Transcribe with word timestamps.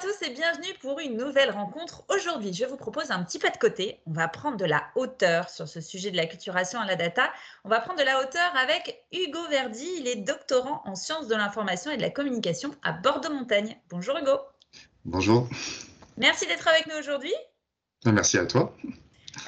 tous 0.00 0.26
et 0.26 0.30
bienvenue 0.30 0.72
pour 0.80 0.98
une 0.98 1.18
nouvelle 1.18 1.50
rencontre. 1.50 2.04
Aujourd'hui, 2.08 2.54
je 2.54 2.64
vous 2.64 2.76
propose 2.76 3.10
un 3.10 3.22
petit 3.22 3.38
pas 3.38 3.50
de 3.50 3.58
côté. 3.58 4.00
On 4.06 4.12
va 4.12 4.28
prendre 4.28 4.56
de 4.56 4.64
la 4.64 4.84
hauteur 4.94 5.50
sur 5.50 5.68
ce 5.68 5.82
sujet 5.82 6.10
de 6.10 6.16
la 6.16 6.24
culturation 6.24 6.80
à 6.80 6.86
la 6.86 6.96
data. 6.96 7.30
On 7.64 7.68
va 7.68 7.80
prendre 7.80 7.98
de 7.98 8.04
la 8.04 8.18
hauteur 8.18 8.50
avec 8.56 9.04
Hugo 9.12 9.46
Verdi. 9.50 9.86
Il 9.98 10.08
est 10.08 10.16
doctorant 10.16 10.82
en 10.86 10.94
sciences 10.94 11.28
de 11.28 11.34
l'information 11.34 11.90
et 11.90 11.98
de 11.98 12.02
la 12.02 12.08
communication 12.08 12.74
à 12.82 12.92
Bordeaux-Montagne. 12.92 13.78
Bonjour 13.90 14.16
Hugo. 14.16 14.38
Bonjour. 15.04 15.46
Merci 16.16 16.46
d'être 16.46 16.66
avec 16.66 16.86
nous 16.86 16.96
aujourd'hui. 16.98 17.34
Merci 18.06 18.38
à 18.38 18.46
toi. 18.46 18.74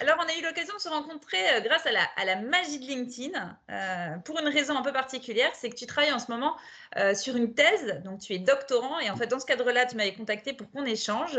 Alors, 0.02 0.18
on 0.18 0.28
a 0.28 0.36
eu 0.36 0.42
l'occasion 0.42 0.74
de 0.74 0.80
se 0.80 0.88
rencontrer 0.88 1.38
euh, 1.54 1.60
grâce 1.60 1.86
à 1.86 2.24
la, 2.24 2.36
magie 2.40 2.80
de 2.80 2.86
LinkedIn 2.86 3.56
euh, 3.70 4.18
pour 4.24 4.36
une 4.40 4.48
raison 4.48 4.76
un 4.76 4.82
peu 4.82 4.92
particulière, 4.92 5.52
c'est 5.54 5.70
que 5.70 5.76
tu 5.76 5.86
travailles 5.86 6.12
en 6.12 6.18
ce 6.18 6.28
moment 6.28 6.56
euh, 6.96 7.14
sur 7.14 7.36
une 7.36 7.54
thèse, 7.54 8.02
donc 8.04 8.18
tu 8.18 8.32
es 8.32 8.40
doctorant, 8.40 8.98
et 8.98 9.10
en 9.10 9.16
fait, 9.16 9.28
dans 9.28 9.38
ce 9.38 9.46
cadre-là, 9.46 9.86
tu 9.86 9.94
m'avais 9.94 10.12
contacté 10.12 10.54
pour 10.54 10.68
qu'on 10.72 10.84
échange. 10.84 11.38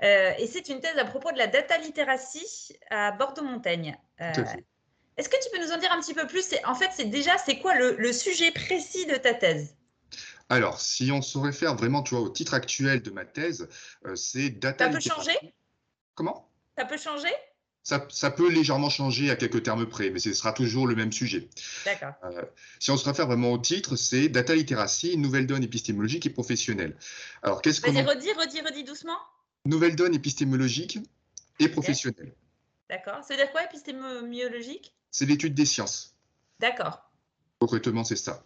et 0.00 0.46
c'est 0.46 0.68
une 0.68 0.78
thèse 0.78 0.96
à 0.96 1.04
propos 1.04 1.32
de 1.32 1.38
la 1.38 1.48
data 1.48 1.76
literacy 1.78 2.76
à 2.88 3.10
Bordeaux-Montagne. 3.10 3.98
Est-ce 4.20 5.28
que 5.28 5.36
tu 5.42 5.50
peux 5.50 5.64
nous 5.64 5.72
en 5.72 5.78
dire 5.78 5.90
un 5.90 6.00
petit 6.00 6.14
peu 6.14 6.28
plus? 6.28 6.54
En 6.66 6.76
fait, 6.76 6.90
c'est 6.94 7.06
déjà, 7.06 7.36
c'est 7.38 7.58
quoi 7.58 7.74
le, 7.74 8.12
sujet 8.12 8.52
précis 8.52 9.06
de 9.06 9.16
ta 9.16 9.34
thèse? 9.34 9.76
Alors, 10.50 10.80
si 10.80 11.10
on 11.10 11.20
se 11.20 11.36
réfère 11.36 11.74
vraiment 11.74 12.04
tu 12.04 12.14
vois, 12.14 12.22
au 12.22 12.28
titre 12.28 12.54
actuel 12.54 13.02
de 13.02 13.10
ma 13.10 13.24
thèse, 13.24 13.68
c'est 14.14 14.50
data. 14.50 14.84
Ça 14.84 14.90
peut 14.92 15.00
changer? 15.00 15.54
Comment? 16.14 16.48
Ça 16.78 16.84
peut 16.84 16.98
changer? 16.98 17.34
Ça, 17.84 18.30
peut 18.30 18.50
légèrement 18.50 18.88
changer 18.88 19.30
à 19.30 19.36
quelques 19.36 19.62
termes 19.62 19.86
près, 19.86 20.08
mais 20.08 20.18
ce 20.18 20.32
sera 20.32 20.52
toujours 20.52 20.86
le 20.86 20.96
même 20.96 21.12
sujet. 21.12 21.48
D'accord. 21.84 22.14
Euh, 22.24 22.42
si 22.80 22.90
on 22.90 22.96
se 22.96 23.04
réfère 23.04 23.26
vraiment 23.26 23.52
au 23.52 23.58
titre, 23.58 23.94
c'est 23.96 24.30
Data 24.30 24.54
Literacy, 24.54 25.18
nouvelle 25.18 25.46
donne 25.46 25.62
épistémologique 25.62 26.24
et 26.24 26.30
professionnelle. 26.30 26.96
Alors, 27.42 27.60
qu'est-ce 27.60 27.82
que. 27.82 27.90
Vas-y, 27.90 28.02
redis, 28.02 28.32
redis, 28.32 28.60
redis 28.62 28.84
doucement. 28.84 29.18
Nouvelle 29.66 29.96
donne 29.96 30.14
épistémologique 30.14 30.98
et 31.60 31.68
professionnelle. 31.68 32.34
D'accord. 32.88 33.22
Ça 33.22 33.34
veut 33.34 33.42
dire 33.42 33.52
quoi, 33.52 33.64
épistémologique? 33.64 34.94
C'est 35.10 35.26
l'étude 35.26 35.54
des 35.54 35.66
sciences. 35.66 36.16
D'accord. 36.60 37.10
Concrètement, 37.58 38.04
c'est 38.04 38.16
ça. 38.16 38.44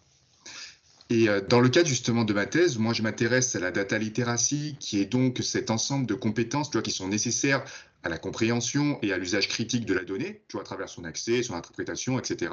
Et 1.11 1.29
euh, 1.29 1.41
dans 1.41 1.61
le 1.61 1.69
cadre 1.69 1.89
justement 1.89 2.25
de 2.25 2.33
ma 2.33 2.47
thèse, 2.47 2.79
moi 2.79 2.93
je 2.93 3.03
m'intéresse 3.03 3.57
à 3.57 3.61
la 3.61 3.71
data 3.71 3.99
literacy, 3.99 4.77
qui 4.79 5.01
est 5.01 5.07
donc 5.07 5.39
cet 5.43 5.71
ensemble 5.71 6.07
de 6.07 6.15
compétences 6.15 6.71
tu 6.71 6.77
vois, 6.77 6.83
qui 6.83 6.91
sont 6.91 7.09
nécessaires 7.09 7.65
à 8.05 8.09
la 8.09 8.19
compréhension 8.19 8.99
et 9.03 9.13
à 9.13 9.19
l'usage 9.19 9.49
critique 9.49 9.85
de 9.85 9.95
la 9.95 10.05
donnée, 10.05 10.43
tu 10.49 10.53
vois, 10.53 10.63
à 10.63 10.65
travers 10.65 10.89
son 10.89 11.05
accès, 11.05 11.43
son 11.43 11.55
interprétation, 11.55 12.19
etc. 12.19 12.53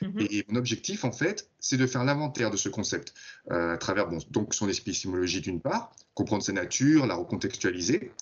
Mhm. 0.00 0.26
Et 0.30 0.44
mon 0.48 0.56
objectif, 0.56 1.04
en 1.04 1.12
fait, 1.12 1.48
c'est 1.58 1.76
de 1.76 1.86
faire 1.86 2.04
l'inventaire 2.04 2.50
de 2.50 2.56
ce 2.56 2.68
concept 2.68 3.12
euh, 3.50 3.74
à 3.74 3.78
travers 3.78 4.06
bon, 4.06 4.18
donc 4.30 4.54
son 4.54 4.68
épistémologie 4.68 5.40
d'une 5.40 5.60
part, 5.60 5.92
comprendre 6.14 6.42
sa 6.42 6.52
nature, 6.52 7.06
la 7.06 7.16
recontextualiser, 7.16 8.12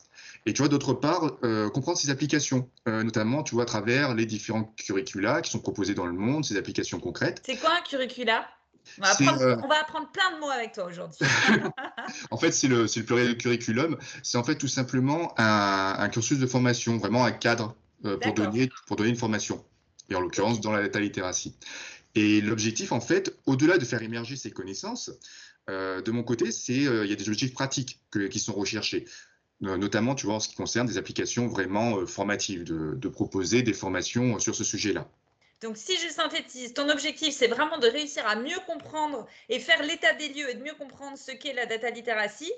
et 0.46 0.52
tu 0.52 0.62
vois, 0.62 0.68
d'autre 0.68 0.92
part, 0.94 1.38
euh, 1.42 1.70
comprendre 1.70 1.98
ses 1.98 2.10
applications, 2.10 2.68
euh, 2.88 3.02
notamment, 3.02 3.42
tu 3.42 3.54
vois, 3.54 3.64
à 3.64 3.66
travers 3.66 4.14
les 4.14 4.26
différents 4.26 4.64
curricula 4.76 5.40
qui 5.40 5.50
sont 5.50 5.60
proposés 5.60 5.94
dans 5.94 6.06
le 6.06 6.12
monde, 6.12 6.44
ces 6.44 6.56
applications 6.56 7.00
concrètes. 7.00 7.42
C'est 7.46 7.56
quoi 7.56 7.70
un 7.78 7.82
curricula? 7.82 8.46
Euh, 9.00 9.56
on 9.62 9.68
va, 9.68 9.80
apprendre, 9.80 10.10
plein 10.12 10.34
de 10.34 10.40
mots 10.40 10.50
avec 10.50 10.72
toi 10.72 10.84
aujourd'hui. 10.84 11.18
en 12.30 12.36
fait, 12.36 12.52
c'est 12.52 12.68
le, 12.68 12.82
le 12.84 13.02
pluriel 13.02 13.36
curriculum. 13.36 13.98
C'est 14.22 14.38
en 14.38 14.44
fait 14.44 14.56
tout 14.56 14.68
simplement 14.68 15.34
un, 15.36 16.08
cursus 16.08 16.38
de 16.38 16.46
formation, 16.46 16.98
vraiment 16.98 17.24
un 17.24 17.32
cadre 17.32 17.74
euh, 18.04 18.16
pour, 18.18 18.34
donner, 18.34 18.70
pour 18.86 18.96
donner 18.96 19.10
une 19.10 19.16
formation. 19.16 19.64
Et 20.10 20.14
en 20.14 20.20
l'occurrence, 20.20 20.60
dans 20.60 20.72
la 20.72 20.82
data 20.82 21.00
littératie. 21.00 21.56
Et 22.14 22.40
l'objectif, 22.40 22.92
en 22.92 23.00
fait, 23.00 23.36
au-delà 23.46 23.78
de 23.78 23.84
faire 23.84 24.02
émerger 24.02 24.36
ces 24.36 24.50
connaissances, 24.50 25.10
euh, 25.70 26.02
de 26.02 26.10
mon 26.10 26.22
côté, 26.22 26.52
c'est 26.52 26.74
il 26.74 27.06
y 27.06 27.12
a 27.12 27.16
des 27.16 27.28
objectifs 27.28 27.54
pratiques 27.54 28.00
qui 28.30 28.38
sont 28.38 28.52
recherchés 28.52 29.06
notamment, 29.60 30.14
tu 30.14 30.26
vois, 30.26 30.34
en 30.34 30.40
ce 30.40 30.48
qui 30.48 30.56
concerne 30.56 30.86
des 30.86 30.98
applications 30.98 31.46
vraiment 31.46 32.04
formatives, 32.06 32.64
de, 32.64 33.08
proposer 33.08 33.62
des 33.62 33.72
formations 33.72 34.38
sur 34.38 34.54
ce 34.54 34.62
sujet-là. 34.62 35.08
Donc, 35.64 35.78
si 35.78 35.96
je 35.96 36.12
synthétise, 36.12 36.74
ton 36.74 36.90
objectif, 36.90 37.34
c'est 37.34 37.46
vraiment 37.46 37.78
de 37.78 37.86
réussir 37.86 38.26
à 38.26 38.36
mieux 38.36 38.58
comprendre 38.66 39.26
et 39.48 39.58
faire 39.58 39.82
l'état 39.82 40.12
des 40.12 40.28
lieux 40.28 40.50
et 40.50 40.54
de 40.56 40.62
mieux 40.62 40.74
comprendre 40.74 41.16
ce 41.16 41.32
qu'est 41.32 41.54
la 41.54 41.64
data 41.64 41.88
literacy, 41.88 42.52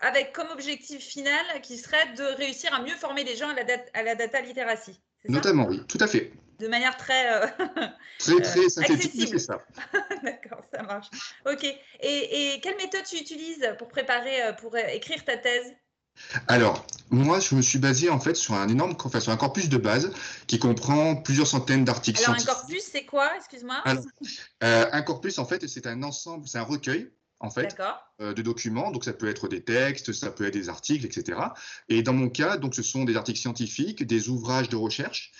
avec 0.00 0.32
comme 0.32 0.48
objectif 0.52 1.02
final 1.02 1.44
qui 1.62 1.76
serait 1.76 2.12
de 2.12 2.22
réussir 2.22 2.72
à 2.72 2.80
mieux 2.80 2.94
former 2.94 3.24
les 3.24 3.34
gens 3.34 3.48
à 3.48 3.54
la, 3.54 3.64
data, 3.64 3.90
à 3.92 4.04
la 4.04 4.14
data 4.14 4.40
literacy. 4.40 5.00
Notamment, 5.28 5.66
oui, 5.66 5.82
tout 5.88 5.98
à 6.00 6.06
fait. 6.06 6.30
De 6.60 6.68
manière 6.68 6.96
très. 6.96 7.42
Euh, 7.42 7.46
très, 8.20 8.40
très 8.40 8.60
euh, 8.60 8.68
synthétique, 8.68 9.28
c'est 9.30 9.38
ça. 9.40 9.60
D'accord, 10.22 10.62
ça 10.72 10.84
marche. 10.84 11.08
OK. 11.46 11.64
Et, 11.64 11.78
et, 12.54 12.60
quelle 12.60 12.76
méthode 12.76 13.02
tu 13.02 13.16
utilises 13.16 13.68
pour 13.78 13.88
préparer, 13.88 14.42
euh, 14.44 14.52
pour 14.52 14.76
écrire 14.76 15.24
ta 15.24 15.36
thèse? 15.36 15.74
Alors, 16.48 16.86
moi, 17.10 17.38
je 17.40 17.54
me 17.54 17.62
suis 17.62 17.78
basé 17.78 18.10
en 18.10 18.20
fait 18.20 18.34
sur 18.34 18.54
un 18.54 18.68
énorme, 18.68 18.96
enfin, 19.04 19.20
sur 19.20 19.32
un 19.32 19.36
corpus 19.36 19.68
de 19.68 19.76
base 19.76 20.12
qui 20.46 20.58
comprend 20.58 21.16
plusieurs 21.16 21.46
centaines 21.46 21.84
d'articles 21.84 22.22
Alors, 22.24 22.40
un 22.40 22.44
corpus, 22.44 22.82
c'est 22.90 23.04
quoi? 23.04 23.30
Excuse-moi. 23.36 23.82
Euh, 24.62 24.86
un 24.90 25.02
corpus, 25.02 25.38
en 25.38 25.44
fait, 25.44 25.66
c'est 25.68 25.86
un 25.86 26.02
ensemble, 26.02 26.48
c'est 26.48 26.58
un 26.58 26.62
recueil 26.62 27.10
en 27.40 27.50
fait, 27.50 27.76
euh, 28.20 28.32
de 28.32 28.42
documents. 28.42 28.90
Donc, 28.90 29.04
ça 29.04 29.12
peut 29.12 29.28
être 29.28 29.48
des 29.48 29.62
textes, 29.62 30.12
ça 30.12 30.30
peut 30.30 30.46
être 30.46 30.54
des 30.54 30.68
articles, 30.68 31.04
etc. 31.04 31.38
Et 31.88 32.02
dans 32.02 32.14
mon 32.14 32.30
cas, 32.30 32.56
donc, 32.56 32.74
ce 32.74 32.82
sont 32.82 33.04
des 33.04 33.16
articles 33.16 33.38
scientifiques, 33.38 34.06
des 34.06 34.28
ouvrages 34.28 34.68
de 34.68 34.76
recherche, 34.76 35.32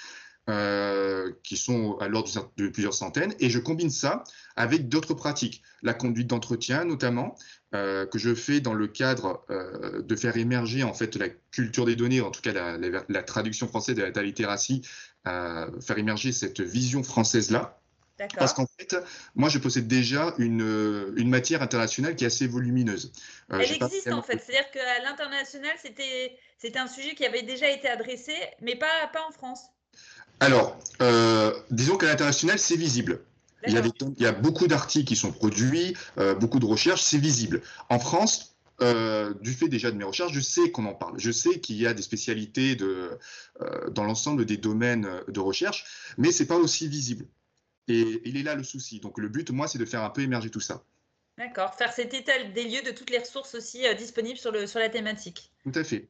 euh, 0.50 1.32
qui 1.42 1.56
sont 1.56 1.96
à 2.00 2.08
l'ordre 2.08 2.28
de 2.58 2.68
plusieurs 2.68 2.92
centaines, 2.92 3.34
et 3.40 3.48
je 3.48 3.58
combine 3.58 3.88
ça 3.88 4.24
avec 4.56 4.90
d'autres 4.90 5.14
pratiques, 5.14 5.62
la 5.82 5.94
conduite 5.94 6.26
d'entretien 6.26 6.84
notamment, 6.84 7.34
euh, 7.74 8.04
que 8.04 8.18
je 8.18 8.34
fais 8.34 8.60
dans 8.60 8.74
le 8.74 8.86
cadre 8.86 9.42
euh, 9.48 10.02
de 10.02 10.16
faire 10.16 10.36
émerger 10.36 10.82
en 10.82 10.92
fait 10.92 11.16
la 11.16 11.30
culture 11.30 11.86
des 11.86 11.96
données, 11.96 12.20
en 12.20 12.30
tout 12.30 12.42
cas 12.42 12.52
la, 12.52 13.22
traduction 13.22 13.68
française 13.68 13.96
de 13.96 14.02
la 14.02 14.22
littératie, 14.22 14.82
faire 15.24 15.96
émerger 15.96 16.30
cette 16.30 16.60
vision 16.60 17.02
française 17.02 17.50
là. 17.50 17.80
Parce 18.36 18.52
qu'en 18.52 18.66
fait, 18.78 18.94
moi, 19.34 19.48
je 19.48 19.58
possède 19.58 19.88
déjà 19.88 20.34
une, 20.36 21.14
une, 21.16 21.30
matière 21.30 21.62
internationale 21.62 22.14
qui 22.16 22.24
est 22.24 22.26
assez 22.26 22.46
volumineuse. 22.46 23.12
Elle 23.48 23.62
existe 23.62 24.12
en 24.12 24.22
fait, 24.22 24.38
c'est-à-dire 24.38 24.70
qu'à 24.72 25.02
l'international, 25.02 25.72
c'était 25.78 26.78
un 26.78 26.86
sujet 26.86 27.14
qui 27.14 27.24
avait 27.24 27.42
déjà 27.42 27.70
été 27.70 27.88
adressé, 27.88 28.34
mais 28.60 28.76
pas, 28.76 29.08
pas 29.10 29.26
en 29.26 29.32
France. 29.32 29.70
Alors, 30.40 30.78
euh, 31.00 31.52
disons 31.70 31.96
qu'à 31.96 32.06
l'international, 32.06 32.58
c'est 32.58 32.76
visible. 32.76 33.20
Il 33.66 33.72
y, 33.72 34.26
a 34.26 34.32
beaucoup 34.32 34.66
d'articles 34.66 35.06
qui 35.06 35.16
sont 35.16 35.32
produits, 35.32 35.96
euh, 36.18 36.34
beaucoup 36.34 36.58
de 36.58 36.66
recherches, 36.66 37.00
c'est 37.00 37.18
visible. 37.18 37.62
En 37.88 37.98
France, 37.98 38.56
euh, 38.82 39.32
du 39.40 39.54
fait 39.54 39.68
déjà 39.68 39.90
de 39.90 39.96
mes 39.96 40.04
recherches, 40.04 40.32
je 40.32 40.40
sais 40.40 40.70
qu'on 40.70 40.84
en 40.84 40.92
parle. 40.92 41.14
Je 41.16 41.30
sais 41.30 41.60
qu'il 41.60 41.76
y 41.76 41.86
a 41.86 41.94
des 41.94 42.02
spécialités 42.02 42.76
dans 42.76 44.04
l'ensemble 44.04 44.44
des 44.44 44.58
domaines 44.58 45.08
de 45.28 45.40
recherche, 45.40 46.14
mais 46.18 46.30
ce 46.30 46.42
n'est 46.42 46.46
pas 46.46 46.56
aussi 46.56 46.88
visible. 46.88 47.24
Et 47.88 48.20
il 48.26 48.36
est 48.36 48.42
là 48.42 48.54
le 48.54 48.64
souci. 48.64 49.00
Donc 49.00 49.18
le 49.18 49.28
but, 49.28 49.50
moi, 49.50 49.66
c'est 49.66 49.78
de 49.78 49.86
faire 49.86 50.02
un 50.02 50.10
peu 50.10 50.20
émerger 50.20 50.50
tout 50.50 50.60
ça. 50.60 50.84
D'accord, 51.38 51.74
faire 51.74 51.92
cet 51.92 52.12
état 52.12 52.44
des 52.54 52.64
lieux 52.64 52.82
de 52.82 52.90
toutes 52.90 53.10
les 53.10 53.18
ressources 53.18 53.54
aussi 53.54 53.82
disponibles 53.96 54.38
sur, 54.38 54.52
le, 54.52 54.66
sur 54.66 54.78
la 54.78 54.90
thématique. 54.90 55.50
Tout 55.62 55.72
à 55.74 55.84
fait. 55.84 56.08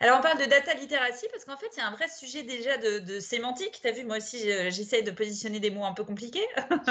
Alors, 0.00 0.18
on 0.18 0.22
parle 0.22 0.38
de 0.38 0.44
data 0.44 0.74
literacy 0.74 1.26
parce 1.32 1.44
qu'en 1.44 1.56
fait, 1.56 1.70
il 1.76 1.78
y 1.78 1.82
a 1.82 1.88
un 1.88 1.92
vrai 1.92 2.08
sujet 2.08 2.42
déjà 2.42 2.76
de, 2.76 3.20
sémantique. 3.20 3.80
Tu 3.82 3.88
as 3.88 3.92
vu, 3.92 4.04
moi 4.04 4.18
aussi, 4.18 4.38
j'essaie 4.70 5.02
de 5.02 5.10
positionner 5.10 5.60
des 5.60 5.70
mots 5.70 5.84
un 5.84 5.92
peu 5.94 6.04
compliqués. 6.04 6.46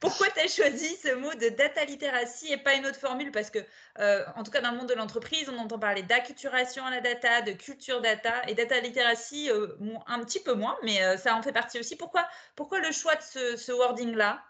Pourquoi 0.00 0.28
tu 0.30 0.40
as 0.40 0.48
choisi 0.48 0.96
ce 0.96 1.14
mot 1.14 1.32
de 1.34 1.50
data 1.50 1.84
literacy 1.84 2.50
et 2.50 2.56
pas 2.56 2.74
une 2.74 2.86
autre 2.86 2.98
formule? 2.98 3.30
Parce 3.30 3.50
que, 3.50 3.58
euh, 3.98 4.24
en 4.34 4.42
tout 4.42 4.50
cas, 4.50 4.62
dans 4.62 4.70
le 4.70 4.78
monde 4.78 4.88
de 4.88 4.94
l'entreprise, 4.94 5.50
on 5.50 5.58
entend 5.58 5.78
parler 5.78 6.02
d'acculturation 6.02 6.84
à 6.86 6.90
la 6.90 7.00
data, 7.00 7.42
de 7.42 7.52
culture 7.52 8.00
data 8.00 8.32
et 8.48 8.54
data 8.54 8.80
literacy 8.80 9.50
euh, 9.50 9.76
un 10.06 10.24
petit 10.24 10.40
peu 10.40 10.54
moins, 10.54 10.74
mais 10.82 11.02
euh, 11.02 11.18
ça 11.18 11.36
en 11.36 11.42
fait 11.42 11.52
partie 11.52 11.78
aussi. 11.78 11.96
Pourquoi, 11.96 12.26
pourquoi 12.56 12.80
le 12.80 12.90
choix 12.92 13.14
de 13.14 13.56
ce, 13.56 13.72
wording-là? 13.72 14.42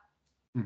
Hmm. 0.54 0.62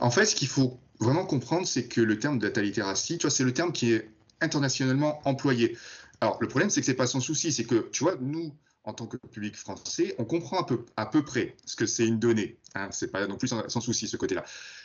En 0.00 0.10
fait, 0.10 0.26
ce 0.26 0.34
qu'il 0.34 0.48
faut 0.48 0.78
vraiment 1.00 1.24
comprendre, 1.24 1.66
c'est 1.66 1.88
que 1.88 2.02
le 2.02 2.18
terme 2.18 2.38
data 2.38 2.60
literacy, 2.60 3.16
tu 3.16 3.26
vois, 3.26 3.30
c'est 3.30 3.44
le 3.44 3.54
terme 3.54 3.72
qui 3.72 3.94
est 3.94 4.10
internationalement 4.42 5.22
employé. 5.24 5.76
Alors, 6.20 6.38
le 6.40 6.48
problème, 6.48 6.70
c'est 6.70 6.80
que 6.80 6.86
c'est 6.86 6.94
pas 6.94 7.06
sans 7.06 7.20
souci. 7.20 7.52
C'est 7.52 7.64
que, 7.64 7.88
tu 7.90 8.04
vois, 8.04 8.16
nous, 8.20 8.54
en 8.84 8.94
tant 8.94 9.06
que 9.06 9.16
public 9.16 9.56
français, 9.56 10.14
on 10.18 10.24
comprend 10.24 10.66
à 10.96 11.06
peu, 11.06 11.24
près 11.24 11.56
ce 11.66 11.76
que 11.76 11.86
c'est 11.86 12.06
une 12.06 12.18
donnée. 12.18 12.58
Hein, 12.74 12.88
c'est 12.90 13.12
pas 13.12 13.26
non 13.26 13.36
plus 13.36 13.48
sans, 13.48 13.80
souci 13.80 14.08
ce 14.08 14.16
côté-là. 14.16 14.44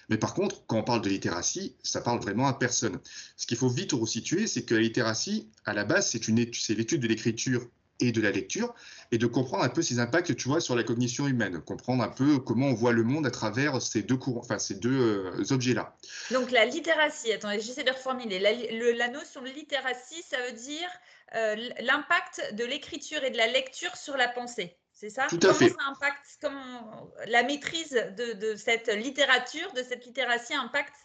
Mais 0.09 0.17
par 0.17 0.33
contre, 0.33 0.65
quand 0.67 0.77
on 0.77 0.83
parle 0.83 1.01
de 1.01 1.09
littératie, 1.09 1.75
ça 1.83 2.01
parle 2.01 2.19
vraiment 2.19 2.47
à 2.47 2.53
personne. 2.53 2.99
Ce 3.37 3.47
qu'il 3.47 3.57
faut 3.57 3.69
vite 3.69 3.93
resituer, 3.93 4.47
c'est 4.47 4.63
que 4.63 4.75
la 4.75 4.81
littératie, 4.81 5.49
à 5.65 5.73
la 5.73 5.85
base, 5.85 6.09
c'est 6.09 6.27
l'étude 6.75 7.01
de 7.01 7.07
l'écriture 7.07 7.67
et 7.99 8.11
de 8.11 8.21
la 8.21 8.31
lecture, 8.31 8.73
et 9.11 9.17
de 9.17 9.27
comprendre 9.27 9.63
un 9.63 9.69
peu 9.69 9.81
ses 9.81 9.99
impacts, 9.99 10.35
tu 10.35 10.47
vois, 10.47 10.59
sur 10.59 10.75
la 10.75 10.83
cognition 10.83 11.27
humaine, 11.27 11.61
comprendre 11.61 12.03
un 12.03 12.09
peu 12.09 12.39
comment 12.39 12.67
on 12.67 12.73
voit 12.73 12.91
le 12.91 13.03
monde 13.03 13.25
à 13.25 13.31
travers 13.31 13.81
ces 13.81 14.01
deux 14.01 14.17
courants, 14.17 14.41
enfin 14.41 14.59
ces 14.59 14.75
deux 14.75 14.89
euh, 14.89 15.43
objets-là. 15.51 15.95
Donc 16.31 16.51
la 16.51 16.65
littératie, 16.65 17.31
attends, 17.31 17.51
j'essaie 17.53 17.83
de 17.83 17.91
reformuler. 17.91 18.39
La, 18.39 18.51
la, 18.93 19.07
notion 19.09 19.41
de 19.41 19.49
littératie, 19.49 20.23
ça 20.27 20.37
veut 20.45 20.53
dire 20.53 20.89
euh, 21.35 21.55
l'impact 21.81 22.55
de 22.55 22.65
l'écriture 22.65 23.23
et 23.23 23.29
de 23.29 23.37
la 23.37 23.47
lecture 23.47 23.95
sur 23.95 24.17
la 24.17 24.27
pensée. 24.27 24.77
C'est 24.91 25.09
ça? 25.09 25.27
Tout 25.27 25.39
à 25.43 25.53
fait. 25.53 25.69
ça 25.69 25.75
impacte, 25.89 26.37
comment 26.41 27.11
la 27.27 27.43
maîtrise 27.43 27.91
de, 27.91 28.33
de, 28.33 28.55
cette 28.55 28.87
littérature, 28.87 29.71
de 29.73 29.83
cette 29.83 30.05
littératie 30.05 30.53
impacte 30.53 30.95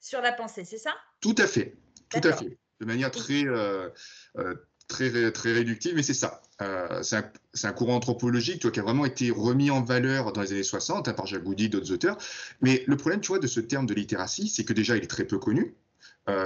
sur 0.00 0.20
la 0.20 0.32
pensée, 0.32 0.64
c'est 0.64 0.78
ça? 0.78 0.94
Tout 1.20 1.34
à 1.38 1.46
fait. 1.46 1.76
Tout 2.08 2.20
à 2.22 2.32
fait. 2.32 2.56
de 2.80 2.86
manière 2.86 3.10
très, 3.10 3.44
très, 4.88 5.32
très 5.32 5.52
réductive, 5.52 5.94
mais 5.94 6.02
c'est 6.02 6.14
ça. 6.14 6.42
c'est 7.02 7.16
un, 7.16 7.30
un, 7.64 7.72
courant 7.72 7.96
anthropologique 7.96 8.70
qui 8.70 8.80
a 8.80 8.82
vraiment 8.82 9.04
été 9.04 9.30
remis 9.30 9.70
en 9.70 9.82
valeur 9.82 10.32
dans 10.32 10.42
les 10.42 10.52
années 10.52 10.62
60 10.62 11.08
hein, 11.08 11.12
par 11.12 11.26
Jacques 11.26 11.44
d'autres 11.44 11.92
auteurs. 11.92 12.18
Mais 12.60 12.82
le 12.86 12.96
problème, 12.96 13.20
tu 13.20 13.28
vois, 13.28 13.38
de 13.38 13.46
ce 13.46 13.60
terme 13.60 13.86
de 13.86 13.94
littératie, 13.94 14.48
c'est 14.48 14.64
que 14.64 14.72
déjà, 14.72 14.96
il 14.96 15.04
est 15.04 15.08
très 15.08 15.24
peu 15.24 15.38
connu. 15.38 15.74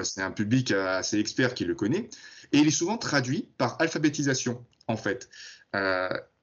c'est 0.02 0.22
un 0.22 0.30
public 0.30 0.72
assez 0.72 1.18
expert 1.18 1.54
qui 1.54 1.64
le 1.64 1.74
connaît. 1.74 2.08
Et 2.52 2.58
il 2.58 2.68
est 2.68 2.72
souvent 2.72 2.98
traduit 2.98 3.48
par 3.56 3.80
alphabétisation, 3.80 4.64
en 4.88 4.96
fait. 4.96 5.30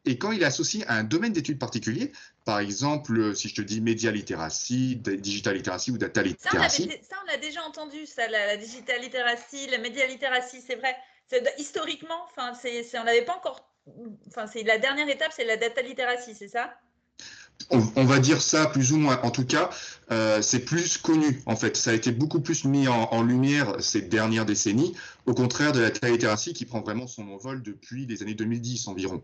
Et 0.05 0.17
quand 0.17 0.31
il 0.31 0.41
est 0.41 0.45
associé 0.45 0.85
à 0.87 0.95
un 0.95 1.03
domaine 1.03 1.33
d'études 1.33 1.59
particulier, 1.59 2.11
par 2.45 2.59
exemple, 2.59 3.35
si 3.35 3.49
je 3.49 3.55
te 3.55 3.61
dis 3.61 3.81
média 3.81 4.11
littératie, 4.11 4.95
digital 4.95 5.55
littératie 5.55 5.91
ou 5.91 5.97
data 5.97 6.23
littératie. 6.23 6.89
Ça, 7.07 7.15
on, 7.25 7.33
a 7.33 7.37
déjà 7.37 7.61
entendu, 7.63 8.05
ça, 8.05 8.27
la, 8.27 8.57
digital 8.57 9.01
littératie, 9.01 9.67
la 9.67 9.77
média 9.77 10.07
littératie, 10.07 10.61
c'est 10.65 10.75
vrai. 10.75 10.95
Historiquement, 11.57 12.25
enfin, 12.25 12.53
on 12.95 13.03
n'avait 13.03 13.25
pas 13.25 13.35
encore. 13.35 13.69
Enfin, 14.27 14.47
c'est 14.47 14.63
la 14.63 14.77
dernière 14.77 15.09
étape, 15.09 15.31
c'est 15.35 15.45
la 15.45 15.57
data 15.57 15.81
littératie, 15.81 16.35
c'est 16.35 16.47
ça? 16.47 16.73
On, 17.71 18.05
va 18.05 18.19
dire 18.19 18.41
ça 18.41 18.65
plus 18.65 18.93
ou 18.93 18.97
moins. 18.97 19.19
En 19.21 19.31
tout 19.31 19.45
cas, 19.45 19.69
euh, 20.11 20.41
c'est 20.41 20.61
plus 20.61 20.97
connu. 20.97 21.43
En 21.45 21.55
fait, 21.55 21.77
ça 21.77 21.91
a 21.91 21.93
été 21.93 22.11
beaucoup 22.11 22.39
plus 22.39 22.65
mis 22.65 22.87
en, 22.87 23.21
lumière 23.21 23.75
ces 23.79 24.01
dernières 24.01 24.45
décennies, 24.45 24.95
au 25.25 25.33
contraire 25.33 25.71
de 25.71 25.81
la 26.01 26.09
littératie 26.09 26.53
qui 26.53 26.65
prend 26.65 26.81
vraiment 26.81 27.05
son 27.05 27.29
envol 27.29 27.61
depuis 27.61 28.07
les 28.07 28.23
années 28.23 28.33
2010 28.33 28.87
environ. 28.87 29.21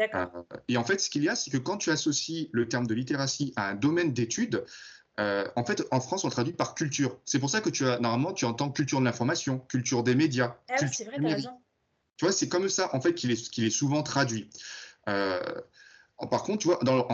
Euh, 0.00 0.26
et 0.68 0.76
en 0.76 0.84
fait, 0.84 1.00
ce 1.00 1.08
qu'il 1.08 1.22
y 1.22 1.28
a, 1.28 1.36
c'est 1.36 1.50
que 1.50 1.56
quand 1.56 1.78
tu 1.78 1.90
associes 1.90 2.50
le 2.52 2.68
terme 2.68 2.86
de 2.86 2.94
littératie 2.94 3.52
à 3.56 3.68
un 3.70 3.74
domaine 3.74 4.12
d'études, 4.12 4.64
euh, 5.18 5.46
en 5.56 5.64
fait, 5.64 5.82
en 5.90 6.00
France, 6.00 6.24
on 6.24 6.28
le 6.28 6.32
traduit 6.32 6.52
par 6.52 6.74
culture. 6.74 7.18
C'est 7.24 7.38
pour 7.38 7.50
ça 7.50 7.60
que 7.60 7.70
tu 7.70 7.86
as 7.86 7.98
normalement, 7.98 8.32
tu 8.32 8.44
entends 8.44 8.70
culture 8.70 9.00
de 9.00 9.04
l'information, 9.04 9.58
culture 9.58 10.02
des 10.02 10.14
médias. 10.14 10.56
Ah 10.68 10.86
c'est 10.86 11.04
vrai, 11.04 11.16
as. 11.32 11.36
Tu 12.16 12.24
vois, 12.24 12.32
c'est 12.32 12.48
comme 12.48 12.68
ça, 12.68 12.94
en 12.94 13.00
fait, 13.00 13.14
qu'il 13.14 13.30
est, 13.30 13.70
souvent 13.70 14.02
traduit. 14.02 14.50
Par 16.30 16.42
contre, 16.42 16.58
tu 16.58 16.68
vois, 16.68 16.80
dans, 16.82 17.06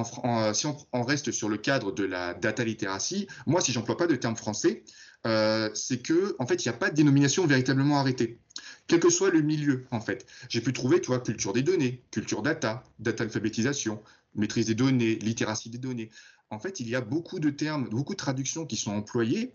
si 0.54 0.66
on, 0.66 1.02
reste 1.02 1.30
sur 1.30 1.50
le 1.50 1.58
cadre 1.58 1.92
de 1.92 2.04
la 2.04 2.32
data 2.32 2.64
littératie, 2.64 3.28
moi, 3.46 3.60
si 3.60 3.70
j'emploie 3.70 3.98
pas 3.98 4.06
de 4.06 4.16
terme 4.16 4.34
français, 4.34 4.82
euh, 5.26 5.70
c'est 5.74 6.02
que, 6.02 6.36
en 6.38 6.46
fait, 6.46 6.64
il 6.64 6.68
n'y 6.68 6.74
a 6.74 6.78
pas 6.78 6.90
de 6.90 6.94
dénomination 6.94 7.46
véritablement 7.46 7.98
arrêtée, 7.98 8.38
quel 8.86 9.00
que 9.00 9.10
soit 9.10 9.30
le 9.30 9.42
milieu, 9.42 9.86
en 9.90 10.00
fait. 10.00 10.26
J'ai 10.48 10.62
pu 10.62 10.72
trouver, 10.72 11.00
tu 11.02 11.08
vois, 11.08 11.20
culture 11.20 11.52
des 11.52 11.62
données, 11.62 12.02
culture 12.10 12.40
data, 12.40 12.82
data 12.98 13.24
alphabétisation, 13.24 14.02
maîtrise 14.34 14.66
des 14.66 14.74
données, 14.74 15.16
littératie 15.16 15.70
des 15.70 15.78
données. 15.78 16.10
En 16.50 16.58
fait, 16.58 16.80
il 16.80 16.88
y 16.88 16.94
a 16.94 17.00
beaucoup 17.00 17.40
de 17.40 17.50
termes, 17.50 17.88
beaucoup 17.88 18.12
de 18.12 18.18
traductions 18.18 18.66
qui 18.66 18.76
sont 18.76 18.92
employées. 18.92 19.52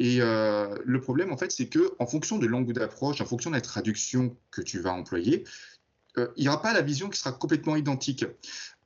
Et 0.00 0.22
euh, 0.22 0.74
le 0.84 1.00
problème, 1.00 1.30
en 1.30 1.36
fait, 1.36 1.52
c'est 1.52 1.68
que, 1.68 1.92
en 1.98 2.06
fonction 2.06 2.38
de 2.38 2.46
l'angle 2.46 2.72
d'approche, 2.72 3.20
en 3.20 3.26
fonction 3.26 3.50
de 3.50 3.56
la 3.56 3.60
traduction 3.60 4.34
que 4.50 4.62
tu 4.62 4.80
vas 4.80 4.92
employer, 4.92 5.44
euh, 6.16 6.28
il 6.36 6.42
n'y 6.42 6.48
aura 6.48 6.62
pas 6.62 6.72
la 6.72 6.80
vision 6.80 7.10
qui 7.10 7.18
sera 7.18 7.32
complètement 7.32 7.76
identique. 7.76 8.24